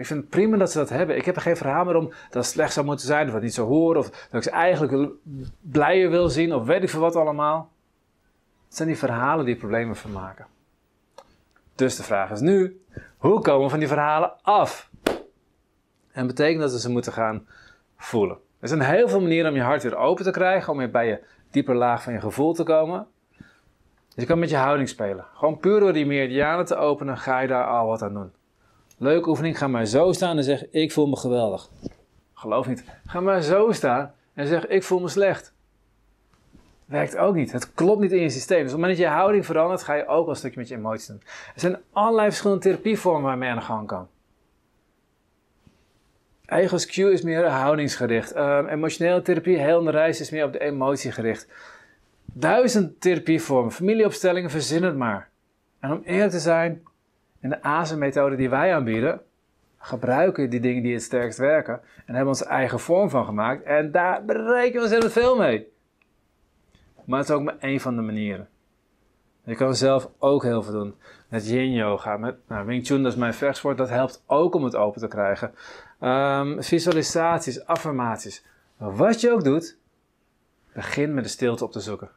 Ik 0.01 0.07
vind 0.07 0.19
het 0.19 0.29
prima 0.29 0.57
dat 0.57 0.71
ze 0.71 0.77
dat 0.77 0.89
hebben. 0.89 1.17
Ik 1.17 1.25
heb 1.25 1.35
er 1.35 1.41
geen 1.41 1.57
verhaal 1.57 1.85
meer 1.85 1.95
om 1.95 2.07
dat 2.07 2.33
het 2.43 2.45
slecht 2.45 2.73
zou 2.73 2.85
moeten 2.85 3.05
zijn, 3.05 3.27
of 3.27 3.33
het 3.33 3.43
niet 3.43 3.53
zo 3.53 3.67
horen, 3.67 3.99
of 3.99 4.09
dat 4.09 4.33
ik 4.33 4.43
ze 4.43 4.49
eigenlijk 4.49 5.11
blijer 5.59 6.09
wil 6.09 6.29
zien, 6.29 6.53
of 6.53 6.65
weet 6.65 6.83
ik 6.83 6.89
veel 6.89 6.99
wat 6.99 7.15
allemaal. 7.15 7.71
Het 8.65 8.75
zijn 8.75 8.87
die 8.87 8.97
verhalen 8.97 9.45
die 9.45 9.55
problemen 9.55 9.95
vermaken. 9.95 10.45
Dus 11.75 11.95
de 11.95 12.03
vraag 12.03 12.31
is 12.31 12.39
nu, 12.39 12.81
hoe 13.17 13.41
komen 13.41 13.63
we 13.63 13.69
van 13.69 13.79
die 13.79 13.87
verhalen 13.87 14.33
af? 14.41 14.89
En 16.11 16.27
betekent 16.27 16.61
dat 16.61 16.71
we 16.71 16.79
ze 16.79 16.89
moeten 16.89 17.13
gaan 17.13 17.47
voelen. 17.97 18.37
Er 18.59 18.67
zijn 18.67 18.81
heel 18.81 19.09
veel 19.09 19.21
manieren 19.21 19.49
om 19.49 19.55
je 19.55 19.63
hart 19.63 19.83
weer 19.83 19.97
open 19.97 20.23
te 20.23 20.31
krijgen, 20.31 20.71
om 20.71 20.77
weer 20.77 20.91
bij 20.91 21.07
je 21.07 21.23
dieper 21.51 21.75
laag 21.75 22.03
van 22.03 22.13
je 22.13 22.19
gevoel 22.19 22.53
te 22.53 22.63
komen. 22.63 23.07
Dus 24.07 24.23
je 24.23 24.25
kan 24.25 24.39
met 24.39 24.49
je 24.49 24.55
houding 24.55 24.89
spelen. 24.89 25.25
Gewoon 25.33 25.57
puur 25.57 25.79
door 25.79 25.93
die 25.93 26.05
meridianen 26.05 26.65
te 26.65 26.75
openen, 26.75 27.17
ga 27.17 27.39
je 27.39 27.47
daar 27.47 27.65
al 27.65 27.87
wat 27.87 28.01
aan 28.01 28.13
doen. 28.13 28.31
Leuke 29.01 29.29
oefening, 29.29 29.57
ga 29.57 29.67
maar 29.67 29.85
zo 29.85 30.11
staan 30.11 30.37
en 30.37 30.43
zeg 30.43 30.69
ik 30.69 30.91
voel 30.91 31.07
me 31.07 31.15
geweldig. 31.15 31.69
Geloof 32.33 32.67
niet. 32.67 32.83
Ga 33.05 33.19
maar 33.19 33.41
zo 33.41 33.71
staan 33.71 34.13
en 34.33 34.47
zeg 34.47 34.67
ik 34.67 34.83
voel 34.83 34.99
me 34.99 35.07
slecht. 35.07 35.53
Werkt 36.85 37.17
ook 37.17 37.35
niet. 37.35 37.51
Het 37.51 37.73
klopt 37.73 38.01
niet 38.01 38.11
in 38.11 38.21
je 38.21 38.29
systeem. 38.29 38.63
Dus 38.63 38.73
op 38.73 38.79
het 38.79 38.81
moment 38.81 38.97
dat 38.97 39.07
je 39.07 39.13
houding 39.13 39.45
verandert, 39.45 39.83
ga 39.83 39.93
je 39.93 40.07
ook 40.07 40.19
wel 40.25 40.29
een 40.29 40.35
stukje 40.35 40.59
met 40.59 40.67
je 40.67 40.75
emoties 40.75 41.07
doen. 41.07 41.21
Er 41.53 41.59
zijn 41.59 41.77
allerlei 41.91 42.27
verschillende 42.27 42.61
therapievormen 42.61 43.23
waarmee 43.23 43.49
aan 43.49 43.57
de 43.57 43.61
gang 43.61 43.87
kan. 43.87 44.07
Egos 46.45 46.85
Q 46.85 46.97
is 46.97 47.21
meer 47.21 47.47
houdingsgericht. 47.47 48.35
Um, 48.35 48.67
emotionele 48.67 49.21
therapie, 49.21 49.57
heel 49.57 49.83
de 49.83 49.91
reis, 49.91 50.19
is 50.19 50.29
meer 50.29 50.45
op 50.45 50.53
de 50.53 50.59
emotie 50.59 51.11
gericht. 51.11 51.47
Duizend 52.25 53.01
therapievormen, 53.01 53.71
familieopstellingen, 53.71 54.49
verzin 54.49 54.83
het 54.83 54.95
maar. 54.95 55.29
En 55.79 55.91
om 55.91 56.01
eerlijk 56.03 56.31
te 56.31 56.39
zijn, 56.39 56.83
in 57.41 57.49
de 57.49 57.63
ASE-methode 57.63 58.35
die 58.35 58.49
wij 58.49 58.75
aanbieden, 58.75 59.21
gebruiken 59.77 60.49
die 60.49 60.59
dingen 60.59 60.83
die 60.83 60.93
het 60.93 61.03
sterkst 61.03 61.37
werken 61.37 61.81
en 62.05 62.13
hebben 62.13 62.27
onze 62.27 62.45
eigen 62.45 62.79
vorm 62.79 63.09
van 63.09 63.25
gemaakt. 63.25 63.63
En 63.63 63.91
daar 63.91 64.25
bereiken 64.25 64.75
we 64.75 64.81
ontzettend 64.81 65.11
veel 65.11 65.37
mee. 65.37 65.67
Maar 67.05 67.19
het 67.19 67.29
is 67.29 67.35
ook 67.35 67.43
maar 67.43 67.57
één 67.59 67.79
van 67.79 67.95
de 67.95 68.01
manieren. 68.01 68.49
Je 69.43 69.55
kan 69.55 69.75
zelf 69.75 70.09
ook 70.17 70.43
heel 70.43 70.63
veel 70.63 70.73
doen. 70.73 70.95
Met 71.27 71.49
yin 71.49 71.71
yoga, 71.71 72.17
met 72.17 72.35
nou, 72.47 72.65
Wing 72.65 72.85
Chun, 72.85 73.03
dat 73.03 73.11
is 73.11 73.17
mijn 73.17 73.33
vechtsport, 73.33 73.77
dat 73.77 73.89
helpt 73.89 74.23
ook 74.25 74.53
om 74.53 74.63
het 74.63 74.75
open 74.75 75.01
te 75.01 75.07
krijgen. 75.07 75.53
Um, 76.01 76.63
visualisaties, 76.63 77.65
affirmaties. 77.65 78.45
Wat 78.77 79.21
je 79.21 79.31
ook 79.31 79.43
doet, 79.43 79.77
begin 80.73 81.13
met 81.13 81.23
de 81.23 81.29
stilte 81.29 81.63
op 81.63 81.71
te 81.71 81.79
zoeken. 81.79 82.09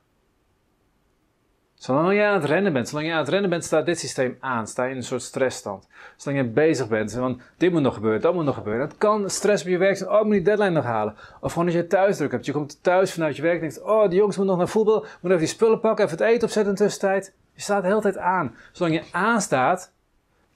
Zolang 1.85 2.13
jij 2.13 2.29
aan 2.29 2.41
het 2.41 2.45
rennen 2.45 2.73
bent, 2.73 2.89
zolang 2.89 3.07
je 3.07 3.13
aan 3.13 3.19
het 3.19 3.29
rennen 3.29 3.51
bent, 3.51 3.65
staat 3.65 3.87
dit 3.87 3.99
systeem 3.99 4.37
aan. 4.41 4.67
Sta 4.67 4.85
je 4.85 4.91
in 4.91 4.97
een 4.97 5.03
soort 5.03 5.23
stressstand. 5.23 5.89
Zolang 6.17 6.43
je 6.43 6.49
bezig 6.49 6.89
bent, 6.89 7.13
want 7.13 7.43
dit 7.57 7.73
moet 7.73 7.83
nog 7.83 7.95
gebeuren, 7.95 8.21
dat 8.21 8.35
moet 8.35 8.45
nog 8.45 8.55
gebeuren. 8.55 8.87
Het 8.87 8.99
kan 8.99 9.31
stress 9.31 9.63
op 9.63 9.69
je 9.69 9.79
werk 9.79 9.97
zijn, 9.97 10.11
oh, 10.11 10.19
ik 10.19 10.25
moet 10.25 10.33
die 10.33 10.43
deadline 10.43 10.71
nog 10.71 10.85
halen. 10.85 11.17
Of 11.41 11.53
gewoon 11.53 11.67
als 11.67 11.77
je 11.77 11.87
thuis 11.87 12.17
druk 12.17 12.33
hebt. 12.33 12.47
Je 12.47 12.53
komt 12.53 12.83
thuis 12.83 13.13
vanuit 13.13 13.37
je 13.37 13.43
werk 13.43 13.55
en 13.55 13.61
denkt, 13.61 13.83
oh, 13.83 14.09
die 14.09 14.19
jongens 14.19 14.37
moeten 14.37 14.47
nog 14.47 14.65
naar 14.65 14.73
voetbal. 14.73 15.01
Moet 15.01 15.31
even 15.31 15.39
die 15.39 15.47
spullen 15.47 15.81
pakken, 15.81 16.05
even 16.05 16.19
het 16.19 16.27
eten 16.27 16.43
opzetten 16.43 16.73
in 16.73 16.79
de 16.79 16.83
tussentijd. 16.83 17.35
Je 17.53 17.61
staat 17.61 17.83
de 17.83 17.89
hele 17.89 18.01
tijd 18.01 18.19
aan. 18.19 18.55
Zolang 18.73 18.95
je 18.95 19.03
aanstaat, 19.13 19.93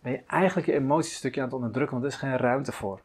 ben 0.03 0.13
je 0.13 0.21
eigenlijk 0.27 0.67
je 0.67 0.75
emoties 0.75 1.13
een 1.13 1.19
stukje 1.19 1.41
aan 1.41 1.47
het 1.47 1.57
onderdrukken, 1.57 2.01
want 2.01 2.07
er 2.07 2.19
is 2.19 2.27
geen 2.29 2.37
ruimte 2.37 2.73
voor. 2.73 3.01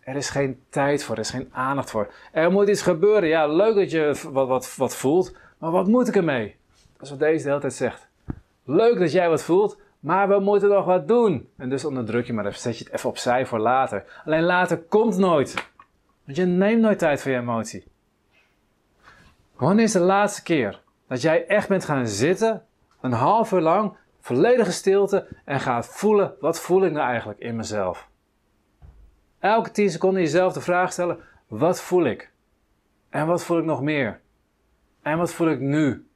Er 0.00 0.16
is 0.16 0.30
geen 0.30 0.62
tijd 0.68 1.04
voor, 1.04 1.14
er 1.14 1.20
is 1.20 1.30
geen 1.30 1.48
aandacht 1.52 1.90
voor. 1.90 2.12
Er 2.32 2.52
moet 2.52 2.68
iets 2.68 2.82
gebeuren. 2.82 3.28
Ja, 3.28 3.46
leuk 3.46 3.74
dat 3.74 3.90
je 3.90 4.14
wat, 4.32 4.48
wat, 4.48 4.76
wat 4.76 4.96
voelt, 4.96 5.34
maar 5.62 5.70
wat 5.70 5.86
moet 5.86 6.08
ik 6.08 6.16
ermee? 6.16 6.56
Dat 6.92 7.02
is 7.02 7.10
wat 7.10 7.18
deze 7.18 7.42
de 7.42 7.48
hele 7.48 7.60
tijd 7.60 7.72
zegt. 7.72 8.08
Leuk 8.64 8.98
dat 8.98 9.12
jij 9.12 9.28
wat 9.28 9.42
voelt, 9.42 9.80
maar 10.00 10.28
we 10.28 10.40
moeten 10.40 10.68
nog 10.68 10.84
wat 10.84 11.08
doen. 11.08 11.48
En 11.56 11.68
dus 11.68 11.84
onderdruk 11.84 12.26
je 12.26 12.32
maar 12.32 12.46
even, 12.46 12.60
zet 12.60 12.78
je 12.78 12.84
het 12.84 12.92
even 12.92 13.08
opzij 13.08 13.46
voor 13.46 13.58
later. 13.58 14.22
Alleen 14.24 14.42
later 14.42 14.78
komt 14.78 15.16
nooit. 15.16 15.70
Want 16.24 16.36
je 16.36 16.44
neemt 16.44 16.80
nooit 16.80 16.98
tijd 16.98 17.22
voor 17.22 17.30
je 17.30 17.36
emotie. 17.36 17.84
Wanneer 19.56 19.84
is 19.84 19.92
de 19.92 20.00
laatste 20.00 20.42
keer 20.42 20.82
dat 21.08 21.22
jij 21.22 21.46
echt 21.46 21.68
bent 21.68 21.84
gaan 21.84 22.06
zitten, 22.06 22.62
een 23.00 23.12
half 23.12 23.52
uur 23.52 23.60
lang, 23.60 23.96
volledige 24.20 24.72
stilte, 24.72 25.26
en 25.44 25.60
gaat 25.60 25.86
voelen, 25.86 26.34
wat 26.40 26.60
voel 26.60 26.84
ik 26.84 26.92
nou 26.92 27.08
eigenlijk 27.08 27.38
in 27.38 27.56
mezelf? 27.56 28.08
Elke 29.38 29.70
10 29.70 29.90
seconden 29.90 30.22
jezelf 30.22 30.52
de 30.52 30.60
vraag 30.60 30.92
stellen: 30.92 31.18
wat 31.46 31.80
voel 31.80 32.04
ik? 32.04 32.32
En 33.10 33.26
wat 33.26 33.44
voel 33.44 33.58
ik 33.58 33.64
nog 33.64 33.82
meer? 33.82 34.20
En 35.02 35.18
wat 35.18 35.32
voel 35.32 35.48
ik 35.48 35.60
nu? 35.60 36.06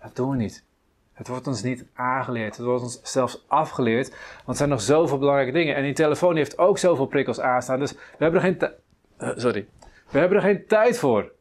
Dat 0.00 0.16
doen 0.16 0.30
we 0.30 0.36
niet. 0.36 0.64
Het 1.12 1.28
wordt 1.28 1.46
ons 1.46 1.62
niet 1.62 1.84
aangeleerd. 1.94 2.56
Het 2.56 2.66
wordt 2.66 2.82
ons 2.82 3.00
zelfs 3.02 3.44
afgeleerd. 3.46 4.08
Want 4.08 4.48
er 4.48 4.54
zijn 4.54 4.68
nog 4.68 4.80
zoveel 4.80 5.18
belangrijke 5.18 5.52
dingen. 5.52 5.74
En 5.74 5.82
die 5.82 5.92
telefoon 5.92 6.36
heeft 6.36 6.58
ook 6.58 6.78
zoveel 6.78 7.06
prikkels 7.06 7.40
aanstaan. 7.40 7.78
Dus 7.78 7.92
we 7.92 7.98
hebben 8.18 8.42
er 8.42 8.46
geen, 8.46 8.70
uh, 9.18 9.36
sorry. 9.36 9.68
We 10.10 10.18
hebben 10.18 10.38
er 10.38 10.44
geen 10.44 10.66
tijd 10.66 10.98
voor. 10.98 11.32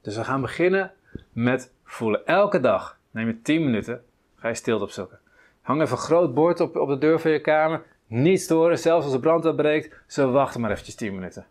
Dus 0.00 0.16
we 0.16 0.24
gaan 0.24 0.40
beginnen 0.40 0.92
met 1.32 1.72
voelen. 1.84 2.26
Elke 2.26 2.60
dag 2.60 2.98
neem 3.10 3.26
je 3.26 3.42
10 3.42 3.64
minuten. 3.64 4.04
Ga 4.36 4.48
je 4.48 4.54
stilte 4.54 4.84
opzoeken. 4.84 5.18
Hang 5.60 5.80
even 5.80 5.96
een 5.96 6.02
groot 6.02 6.34
bord 6.34 6.60
op, 6.60 6.76
op 6.76 6.88
de 6.88 6.98
deur 6.98 7.20
van 7.20 7.30
je 7.30 7.40
kamer. 7.40 7.82
Niet 8.06 8.40
storen, 8.40 8.78
zelfs 8.78 9.04
als 9.04 9.14
de 9.14 9.20
brand 9.20 9.46
uitbreekt. 9.46 9.96
Zo 10.06 10.30
wachten 10.30 10.60
maar 10.60 10.70
eventjes 10.70 10.94
10 10.94 11.14
minuten. 11.14 11.46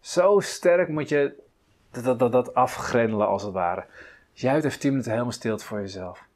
Zo 0.00 0.40
sterk 0.40 0.88
moet 0.88 1.08
je 1.08 1.42
dat, 1.90 2.18
dat, 2.18 2.32
dat 2.32 2.54
afgrendelen 2.54 3.26
als 3.26 3.42
het 3.42 3.52
ware. 3.52 3.86
Jij 4.32 4.52
hebt 4.52 4.64
even 4.64 4.78
10 4.78 4.90
minuten 4.90 5.12
helemaal 5.12 5.32
stilte 5.32 5.64
voor 5.64 5.80
jezelf. 5.80 6.26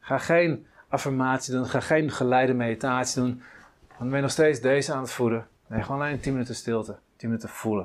Ga 0.00 0.18
geen 0.18 0.66
affirmatie 0.88 1.52
doen, 1.52 1.66
ga 1.66 1.80
geen 1.80 2.10
geleide 2.10 2.54
meditatie 2.54 3.22
doen. 3.22 3.42
Want 3.86 3.98
dan 3.98 4.08
ben 4.08 4.16
je 4.16 4.22
nog 4.22 4.30
steeds 4.30 4.60
deze 4.60 4.92
aan 4.92 5.02
het 5.02 5.12
voeden. 5.12 5.48
Nee, 5.66 5.82
gewoon 5.82 6.00
alleen 6.00 6.20
10 6.20 6.32
minuten 6.32 6.54
stilte. 6.54 6.98
10 7.16 7.28
minuten 7.28 7.48
voelen. 7.48 7.84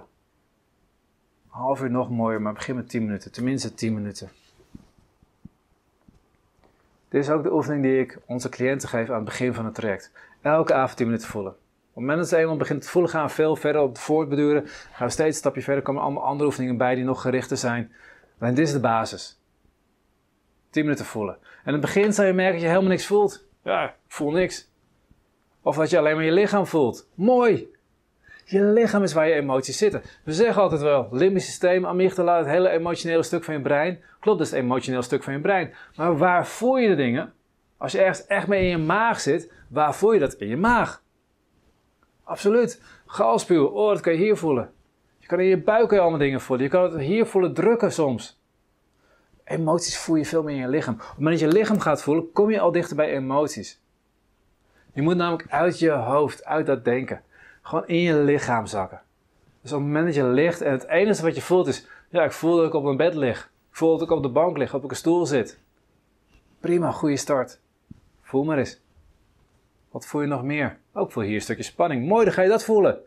Een 1.44 1.60
half 1.60 1.82
uur 1.82 1.92
nog 1.92 2.10
mooier, 2.10 2.42
maar 2.42 2.54
begin 2.54 2.76
met 2.76 2.90
10 2.90 3.06
minuten. 3.06 3.32
Tenminste 3.32 3.74
10 3.74 3.94
minuten. 3.94 4.30
Dit 7.10 7.24
is 7.24 7.30
ook 7.30 7.44
de 7.44 7.54
oefening 7.54 7.84
die 7.84 8.00
ik 8.00 8.20
onze 8.26 8.50
cliënten 8.50 8.90
geef 8.90 9.10
aan 9.10 9.16
het 9.16 9.24
begin 9.24 9.54
van 9.54 9.66
het 9.66 9.76
traject. 9.76 10.12
Elke 10.42 10.74
avond 10.74 10.98
10 10.98 11.06
minuten 11.06 11.28
voelen. 11.28 11.56
Op 11.92 11.98
het 11.98 12.06
moment 12.06 12.20
dat 12.20 12.30
ze 12.30 12.38
eenmaal 12.38 12.58
begint 12.58 12.82
te 12.82 12.90
voelen, 12.90 13.12
gaan 13.12 13.26
we 13.26 13.34
veel 13.34 13.56
verder 13.56 13.82
op 13.82 13.98
voortbeduren. 13.98 14.68
Gaan 14.68 15.08
we 15.08 15.14
steeds 15.14 15.30
een 15.30 15.34
stapje 15.34 15.62
verder, 15.62 15.84
komen 15.84 16.02
allemaal 16.02 16.24
andere 16.24 16.46
oefeningen 16.46 16.78
bij 16.78 16.96
die 16.96 17.04
nog 17.04 17.22
gerichter 17.22 17.58
zijn. 17.58 17.92
En 18.40 18.54
dit 18.54 18.68
is 18.68 18.74
de 18.74 18.80
basis. 18.80 19.40
10 20.70 20.84
minuten 20.84 21.06
voelen. 21.06 21.36
En 21.36 21.66
in 21.66 21.72
het 21.72 21.82
begin 21.82 22.14
zal 22.14 22.26
je 22.26 22.34
merken 22.34 22.54
dat 22.54 22.62
je 22.62 22.68
helemaal 22.68 22.90
niks 22.90 23.06
voelt. 23.06 23.46
Ja, 23.64 23.84
ik 23.84 23.94
voel 24.08 24.32
niks. 24.32 24.70
Of 25.62 25.76
dat 25.76 25.90
je 25.90 25.98
alleen 25.98 26.16
maar 26.16 26.24
je 26.24 26.32
lichaam 26.32 26.66
voelt. 26.66 27.10
Mooi! 27.14 27.70
Je 28.46 28.64
lichaam 28.64 29.04
is 29.04 29.14
waar 29.14 29.28
je 29.28 29.34
emoties 29.34 29.78
zitten. 29.78 30.02
We 30.24 30.34
zeggen 30.34 30.62
altijd 30.62 30.82
wel, 30.82 31.08
limbisch 31.12 31.46
systeem, 31.46 31.86
amygdala, 31.86 32.38
het 32.38 32.48
hele 32.48 32.70
emotionele 32.70 33.24
stuk 33.24 33.44
van 33.44 33.54
je 33.54 33.62
brein. 33.62 34.00
Klopt, 34.20 34.38
dat 34.38 34.48
is 34.48 34.54
het 34.54 34.64
emotionele 34.64 35.04
stuk 35.04 35.24
van 35.24 35.34
je 35.34 35.40
brein. 35.40 35.74
Maar 35.96 36.18
waar 36.18 36.48
voel 36.48 36.78
je 36.78 36.88
de 36.88 36.96
dingen? 36.96 37.34
Als 37.78 37.92
je 37.92 38.00
ergens 38.00 38.26
echt 38.26 38.48
mee 38.48 38.64
in 38.64 38.70
je 38.70 38.78
maag 38.78 39.20
zit, 39.20 39.52
waar 39.68 39.96
voel 39.96 40.14
je 40.14 40.20
dat? 40.20 40.34
In 40.34 40.48
je 40.48 40.58
maag. 40.58 41.02
Absoluut. 42.24 42.82
Galspuw, 43.06 43.66
oh, 43.66 43.90
dat 43.90 44.01
kan 44.01 44.13
je 44.13 44.20
hier 44.20 44.38
voelen. 44.38 44.74
Je 45.18 45.28
kan 45.28 45.40
in 45.40 45.46
je 45.46 45.58
buik 45.58 45.94
allemaal 45.94 46.20
dingen 46.20 46.42
voelen. 46.42 46.66
Je 46.66 46.72
kan 46.72 46.84
het 46.84 47.01
hier 47.01 47.25
voelen 47.25 47.54
drukken 47.54 47.92
soms. 47.92 48.40
Emoties 49.44 49.98
voel 49.98 50.16
je 50.16 50.25
veel 50.25 50.44
meer 50.44 50.56
in 50.56 50.62
je 50.62 50.68
lichaam. 50.68 50.94
Op 50.94 51.00
het 51.00 51.18
moment 51.18 51.40
dat 51.40 51.50
je 51.51 51.58
lichaam 51.58 51.80
gaat 51.80 52.01
voelen, 52.01 52.32
kom 52.32 52.51
je 52.51 52.60
al 52.60 52.72
dichter 52.72 52.96
bij 52.96 53.16
emoties. 53.16 53.82
Je 54.94 55.01
moet 55.01 55.16
namelijk 55.16 55.50
uit 55.50 55.80
je 55.80 55.90
hoofd, 55.92 56.46
uit 56.46 56.66
dat 56.66 56.86
denken, 56.86 57.22
gewoon 57.62 57.88
in 57.88 58.01
je 58.01 58.16
lichaam 58.16 58.66
zakken. 58.66 59.01
Dus 59.62 59.72
op 59.72 59.78
het 59.78 59.88
moment 59.88 60.06
dat 60.06 60.16
je 60.16 60.24
ligt 60.24 60.62
en 60.62 60.72
het 60.72 60.88
enige 60.88 61.22
wat 61.22 61.36
je 61.36 61.42
voelt 61.42 61.68
is, 61.68 61.88
ja, 62.10 62.24
ik 62.24 62.32
voel 62.32 62.56
dat 62.56 62.66
ik 62.66 62.74
op 62.74 62.84
mijn 62.84 62.98
bed 62.98 63.16
lig. 63.16 63.51
Ik 63.70 63.78
voel 63.78 63.92
dat 63.92 64.01
ik 64.01 64.16
op 64.16 64.24
de 64.24 64.30
bank 64.30 64.58
lig, 64.58 64.74
op 64.74 64.90
een 64.90 64.96
stoel 64.96 65.25
zit. 65.25 65.60
Prima, 66.60 66.92
goede 66.92 67.18
start. 67.18 67.60
Voel 68.22 68.44
maar 68.44 68.58
eens. 68.58 68.81
Wat 69.92 70.06
voel 70.06 70.22
je 70.22 70.28
nog 70.28 70.44
meer? 70.44 70.78
Ook 70.94 71.12
voel 71.12 71.24
hier 71.24 71.36
een 71.36 71.42
stukje 71.42 71.64
spanning. 71.64 72.08
Mooi, 72.08 72.26
dan 72.26 72.34
ga 72.34 72.42
je 72.42 72.50
dat 72.50 72.64
voelen. 72.64 73.00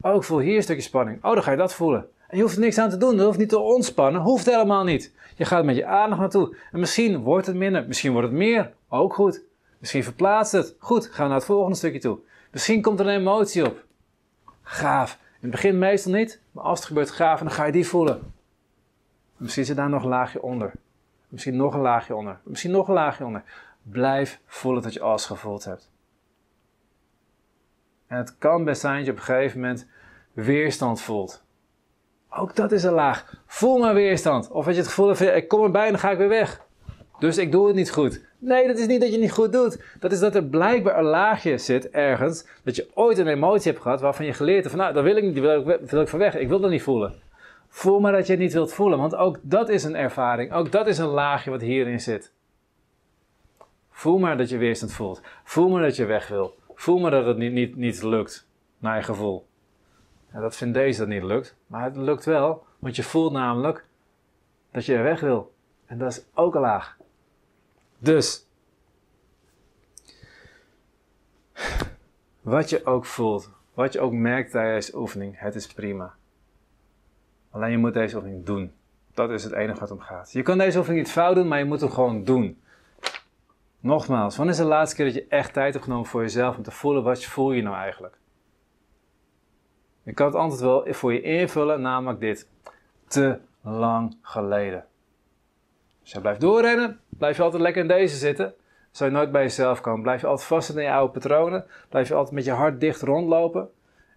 Ook 0.00 0.24
voel 0.24 0.38
hier 0.38 0.56
een 0.56 0.62
stukje 0.62 0.82
spanning. 0.82 1.24
Oh, 1.24 1.32
dan 1.32 1.42
ga 1.42 1.50
je 1.50 1.56
dat 1.56 1.74
voelen. 1.74 2.08
En 2.28 2.36
je 2.36 2.42
hoeft 2.42 2.54
er 2.54 2.60
niks 2.60 2.78
aan 2.78 2.90
te 2.90 2.96
doen. 2.96 3.16
Je 3.16 3.22
hoeft 3.22 3.38
niet 3.38 3.48
te 3.48 3.58
ontspannen. 3.58 4.20
Hoeft 4.20 4.46
helemaal 4.46 4.84
niet. 4.84 5.12
Je 5.36 5.44
gaat 5.44 5.64
met 5.64 5.76
je 5.76 5.86
aandacht 5.86 6.20
naartoe. 6.20 6.56
En 6.72 6.80
misschien 6.80 7.22
wordt 7.22 7.46
het 7.46 7.56
minder. 7.56 7.86
Misschien 7.86 8.12
wordt 8.12 8.28
het 8.28 8.36
meer. 8.36 8.72
Ook 8.88 9.14
goed. 9.14 9.42
Misschien 9.78 10.04
verplaatst 10.04 10.52
het. 10.52 10.74
Goed, 10.78 11.06
gaan 11.06 11.22
we 11.22 11.28
naar 11.28 11.38
het 11.38 11.44
volgende 11.44 11.76
stukje 11.76 12.00
toe. 12.00 12.18
Misschien 12.50 12.82
komt 12.82 13.00
er 13.00 13.06
een 13.06 13.20
emotie 13.20 13.66
op. 13.66 13.84
Gaaf. 14.62 15.12
In 15.12 15.38
het 15.40 15.50
begin 15.50 15.78
meestal 15.78 16.12
niet. 16.12 16.40
Maar 16.50 16.64
als 16.64 16.78
het 16.78 16.88
gebeurt, 16.88 17.10
gaaf. 17.10 17.38
En 17.38 17.46
dan 17.46 17.54
ga 17.54 17.64
je 17.64 17.72
die 17.72 17.86
voelen. 17.86 18.32
Misschien 19.36 19.64
zit 19.64 19.76
daar 19.76 19.88
nog 19.88 20.02
een 20.02 20.08
laagje 20.08 20.42
onder. 20.42 20.72
Misschien 21.28 21.56
nog 21.56 21.74
een 21.74 21.80
laagje 21.80 22.16
onder. 22.16 22.38
Misschien 22.42 22.70
nog 22.70 22.88
een 22.88 22.94
laagje 22.94 23.24
onder. 23.24 23.42
Blijf 23.82 24.40
voelen 24.46 24.82
dat 24.82 24.92
je 24.92 25.00
alles 25.00 25.26
gevoeld 25.26 25.64
hebt. 25.64 25.90
En 28.06 28.16
het 28.16 28.38
kan 28.38 28.64
best 28.64 28.80
zijn 28.80 28.96
dat 28.96 29.04
je 29.04 29.10
op 29.10 29.16
een 29.16 29.22
gegeven 29.22 29.60
moment 29.60 29.86
weerstand 30.32 31.00
voelt. 31.00 31.42
Ook 32.30 32.56
dat 32.56 32.72
is 32.72 32.82
een 32.82 32.92
laag. 32.92 33.42
Voel 33.46 33.78
maar 33.78 33.94
weerstand. 33.94 34.50
Of 34.50 34.64
dat 34.64 34.74
je 34.74 34.80
het 34.80 34.88
gevoel 34.88 35.08
hebt, 35.08 35.20
ik 35.20 35.48
kom 35.48 35.64
erbij 35.64 35.84
en 35.84 35.90
dan 35.90 36.00
ga 36.00 36.10
ik 36.10 36.18
weer 36.18 36.28
weg. 36.28 36.60
Dus 37.18 37.38
ik 37.38 37.52
doe 37.52 37.66
het 37.66 37.76
niet 37.76 37.90
goed. 37.90 38.24
Nee, 38.38 38.66
dat 38.66 38.78
is 38.78 38.86
niet 38.86 39.00
dat 39.00 39.08
je 39.08 39.14
het 39.14 39.22
niet 39.22 39.32
goed 39.32 39.52
doet. 39.52 39.84
Dat 40.00 40.12
is 40.12 40.18
dat 40.18 40.34
er 40.34 40.44
blijkbaar 40.44 40.98
een 40.98 41.04
laagje 41.04 41.58
zit 41.58 41.90
ergens. 41.90 42.46
Dat 42.64 42.76
je 42.76 42.88
ooit 42.94 43.18
een 43.18 43.26
emotie 43.26 43.70
hebt 43.70 43.82
gehad 43.82 44.00
waarvan 44.00 44.26
je 44.26 44.32
geleerd 44.32 44.64
hebt 44.64 44.70
van 44.70 44.78
nou, 44.78 44.94
dat 44.94 45.04
wil 45.04 45.16
ik 45.16 45.22
niet, 45.22 45.38
wil 45.90 46.00
ik 46.00 46.08
van 46.08 46.18
weg. 46.18 46.36
Ik 46.36 46.48
wil 46.48 46.60
dat 46.60 46.70
niet 46.70 46.82
voelen. 46.82 47.14
Voel 47.68 48.00
maar 48.00 48.12
dat 48.12 48.26
je 48.26 48.32
het 48.32 48.40
niet 48.40 48.52
wilt 48.52 48.72
voelen, 48.72 48.98
want 48.98 49.14
ook 49.14 49.38
dat 49.42 49.68
is 49.68 49.84
een 49.84 49.96
ervaring. 49.96 50.52
Ook 50.52 50.72
dat 50.72 50.86
is 50.86 50.98
een 50.98 51.06
laagje 51.06 51.50
wat 51.50 51.60
hierin 51.60 52.00
zit. 52.00 52.32
Voel 53.92 54.18
maar 54.18 54.36
dat 54.36 54.48
je 54.48 54.56
weerstand 54.56 54.92
voelt. 54.92 55.20
Voel 55.44 55.68
maar 55.68 55.82
dat 55.82 55.96
je 55.96 56.04
weg 56.04 56.28
wil. 56.28 56.58
Voel 56.74 56.98
maar 56.98 57.10
dat 57.10 57.26
het 57.26 57.36
niet, 57.36 57.52
niet, 57.52 57.76
niet 57.76 58.02
lukt, 58.02 58.48
naar 58.78 58.96
je 58.96 59.02
gevoel. 59.02 59.46
Ja, 60.32 60.40
dat 60.40 60.56
vindt 60.56 60.74
deze 60.74 60.98
dat 60.98 61.08
niet 61.08 61.22
lukt, 61.22 61.56
maar 61.66 61.84
het 61.84 61.96
lukt 61.96 62.24
wel, 62.24 62.66
want 62.78 62.96
je 62.96 63.02
voelt 63.02 63.32
namelijk 63.32 63.84
dat 64.70 64.84
je 64.84 64.94
er 64.94 65.02
weg 65.02 65.20
wil. 65.20 65.54
En 65.86 65.98
dat 65.98 66.12
is 66.12 66.24
ook 66.34 66.54
een 66.54 66.60
laag. 66.60 66.96
Dus, 67.98 68.46
wat 72.40 72.70
je 72.70 72.84
ook 72.84 73.06
voelt, 73.06 73.50
wat 73.74 73.92
je 73.92 74.00
ook 74.00 74.12
merkt 74.12 74.50
tijdens 74.50 74.86
de 74.86 74.98
oefening, 74.98 75.38
het 75.38 75.54
is 75.54 75.66
prima. 75.66 76.14
Alleen 77.50 77.70
je 77.70 77.78
moet 77.78 77.94
deze 77.94 78.16
oefening 78.16 78.44
doen. 78.44 78.72
Dat 79.14 79.30
is 79.30 79.44
het 79.44 79.52
enige 79.52 79.80
wat 79.80 79.90
om 79.90 80.00
gaat. 80.00 80.32
Je 80.32 80.42
kan 80.42 80.58
deze 80.58 80.78
oefening 80.78 81.02
niet 81.02 81.12
fout 81.12 81.34
doen, 81.34 81.48
maar 81.48 81.58
je 81.58 81.64
moet 81.64 81.80
hem 81.80 81.90
gewoon 81.90 82.24
doen. 82.24 82.61
Nogmaals, 83.82 84.36
wanneer 84.36 84.54
is 84.54 84.60
de 84.60 84.66
laatste 84.66 84.96
keer 84.96 85.04
dat 85.04 85.14
je 85.14 85.26
echt 85.28 85.52
tijd 85.52 85.72
hebt 85.72 85.84
genomen 85.84 86.06
voor 86.06 86.20
jezelf 86.20 86.56
om 86.56 86.62
te 86.62 86.70
voelen 86.70 87.02
wat 87.02 87.22
je 87.22 87.30
voel 87.30 87.52
je 87.52 87.62
nou 87.62 87.76
eigenlijk? 87.76 88.16
Je 90.02 90.12
kan 90.12 90.26
het 90.26 90.34
antwoord 90.34 90.62
wel 90.62 90.94
voor 90.94 91.12
je 91.12 91.20
invullen, 91.20 91.80
namelijk 91.80 92.20
dit. 92.20 92.48
Te 93.06 93.38
lang 93.60 94.16
geleden. 94.22 94.84
Als 96.00 96.12
je 96.12 96.20
blijft 96.20 96.40
doorrennen, 96.40 97.00
blijf 97.08 97.36
je 97.36 97.42
altijd 97.42 97.62
lekker 97.62 97.82
in 97.82 97.88
deze 97.88 98.16
zitten. 98.16 98.54
Zou 98.90 99.10
je 99.10 99.16
nooit 99.16 99.32
bij 99.32 99.42
jezelf 99.42 99.80
komen. 99.80 100.02
Blijf 100.02 100.20
je 100.20 100.26
altijd 100.26 100.46
vast 100.46 100.70
in 100.70 100.82
je 100.82 100.92
oude 100.92 101.12
patronen. 101.12 101.66
Blijf 101.88 102.08
je 102.08 102.14
altijd 102.14 102.34
met 102.34 102.44
je 102.44 102.50
hart 102.50 102.80
dicht 102.80 103.02
rondlopen. 103.02 103.70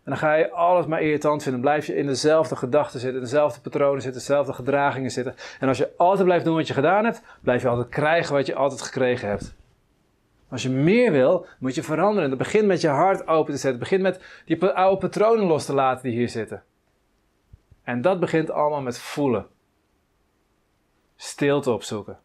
En 0.05 0.11
dan 0.11 0.17
ga 0.17 0.33
je 0.33 0.51
alles 0.51 0.85
maar 0.85 1.01
irritant 1.01 1.43
vinden. 1.43 1.61
Blijf 1.61 1.85
je 1.85 1.95
in 1.95 2.05
dezelfde 2.05 2.55
gedachten 2.55 2.99
zitten, 2.99 3.21
dezelfde 3.21 3.61
patronen 3.61 4.01
zitten, 4.01 4.21
dezelfde 4.21 4.53
gedragingen 4.53 5.11
zitten. 5.11 5.35
En 5.59 5.67
als 5.67 5.77
je 5.77 5.91
altijd 5.97 6.25
blijft 6.25 6.45
doen 6.45 6.55
wat 6.55 6.67
je 6.67 6.73
gedaan 6.73 7.05
hebt, 7.05 7.21
blijf 7.41 7.61
je 7.61 7.67
altijd 7.67 7.89
krijgen 7.89 8.33
wat 8.33 8.45
je 8.45 8.55
altijd 8.55 8.81
gekregen 8.81 9.29
hebt. 9.29 9.55
Als 10.49 10.63
je 10.63 10.69
meer 10.69 11.11
wil, 11.11 11.45
moet 11.59 11.75
je 11.75 11.83
veranderen. 11.83 12.29
Dat 12.29 12.37
begint 12.37 12.65
met 12.65 12.81
je 12.81 12.87
hart 12.87 13.27
open 13.27 13.53
te 13.53 13.59
zetten. 13.59 13.79
Begin 13.79 14.01
met 14.01 14.23
die 14.45 14.65
oude 14.65 14.97
patronen 14.97 15.45
los 15.45 15.65
te 15.65 15.73
laten 15.73 16.03
die 16.03 16.17
hier 16.17 16.29
zitten. 16.29 16.63
En 17.83 18.01
dat 18.01 18.19
begint 18.19 18.51
allemaal 18.51 18.81
met 18.81 18.99
voelen. 18.99 19.47
Stilte 21.15 21.71
opzoeken. 21.71 22.19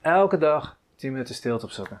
Elke 0.00 0.38
dag 0.38 0.78
10 0.96 1.12
minuten 1.12 1.34
stilte 1.34 1.64
opzoeken. 1.64 2.00